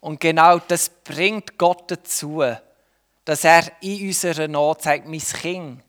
Und 0.01 0.19
genau 0.19 0.59
das 0.59 0.89
bringt 0.89 1.57
Gott 1.57 1.89
dazu, 1.89 2.43
dass 3.25 3.43
er 3.43 3.63
in 3.81 4.07
unserer 4.07 4.47
Not 4.47 4.83
sagt, 4.83 5.07
mein 5.07 5.19
Kind, 5.19 5.83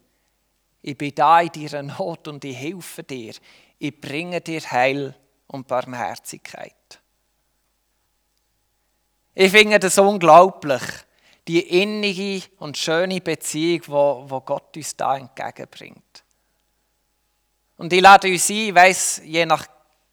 ich 0.80 0.96
bin 0.96 1.14
da 1.14 1.40
in 1.40 1.52
deiner 1.52 1.82
Not 1.82 2.28
und 2.28 2.44
ich 2.44 2.56
helfe 2.56 3.02
dir 3.02 3.34
ich 3.80 3.98
bringe 3.98 4.40
dir 4.42 4.60
Heil 4.60 5.14
und 5.46 5.66
Barmherzigkeit. 5.66 7.00
Ich 9.34 9.50
finde 9.50 9.78
das 9.78 9.98
unglaublich, 9.98 10.82
die 11.48 11.82
innige 11.82 12.46
und 12.58 12.76
schöne 12.76 13.20
Beziehung, 13.20 13.82
wo, 13.86 14.24
wo 14.28 14.40
Gott 14.40 14.76
uns 14.76 14.96
da 14.96 15.16
entgegenbringt. 15.16 16.24
Und 17.76 17.92
ich 17.92 18.00
lade 18.00 18.28
uns 18.28 18.50
ein, 18.50 18.56
ich 18.56 18.74
weiss, 18.74 19.22
je 19.24 19.46
nach 19.46 19.66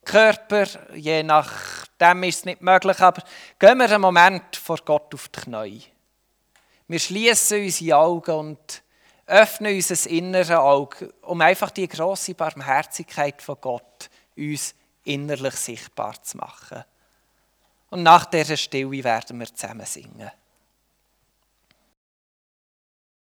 Körper, 0.06 0.66
je 0.96 1.22
nachdem 1.22 2.24
ist 2.24 2.38
es 2.40 2.46
nicht 2.46 2.62
möglich, 2.62 3.00
aber 3.00 3.22
gehen 3.60 3.78
wir 3.78 3.90
einen 3.90 4.02
Moment 4.02 4.56
vor 4.56 4.78
Gott 4.86 5.14
auf 5.14 5.28
die 5.28 5.42
Knie. 5.42 5.84
Wir 6.88 7.00
schließen 7.00 7.64
unsere 7.64 7.98
Augen 7.98 8.32
und 8.32 8.84
öffne 9.26 9.76
unser 9.76 10.10
inneres 10.10 10.52
Auge, 10.52 11.14
um 11.24 11.42
einfach 11.42 11.70
die 11.72 11.88
große 11.88 12.34
Barmherzigkeit 12.36 13.42
von 13.42 13.58
Gott 13.60 14.10
uns 14.38 14.74
innerlich 15.04 15.56
sichtbar 15.56 16.22
zu 16.24 16.38
machen. 16.38 16.84
Und 17.90 18.04
nach 18.04 18.26
dieser 18.26 18.58
Stille 18.58 19.04
werden 19.04 19.40
wir 19.40 19.54
zusammen 19.54 19.86
singen. 19.86 20.32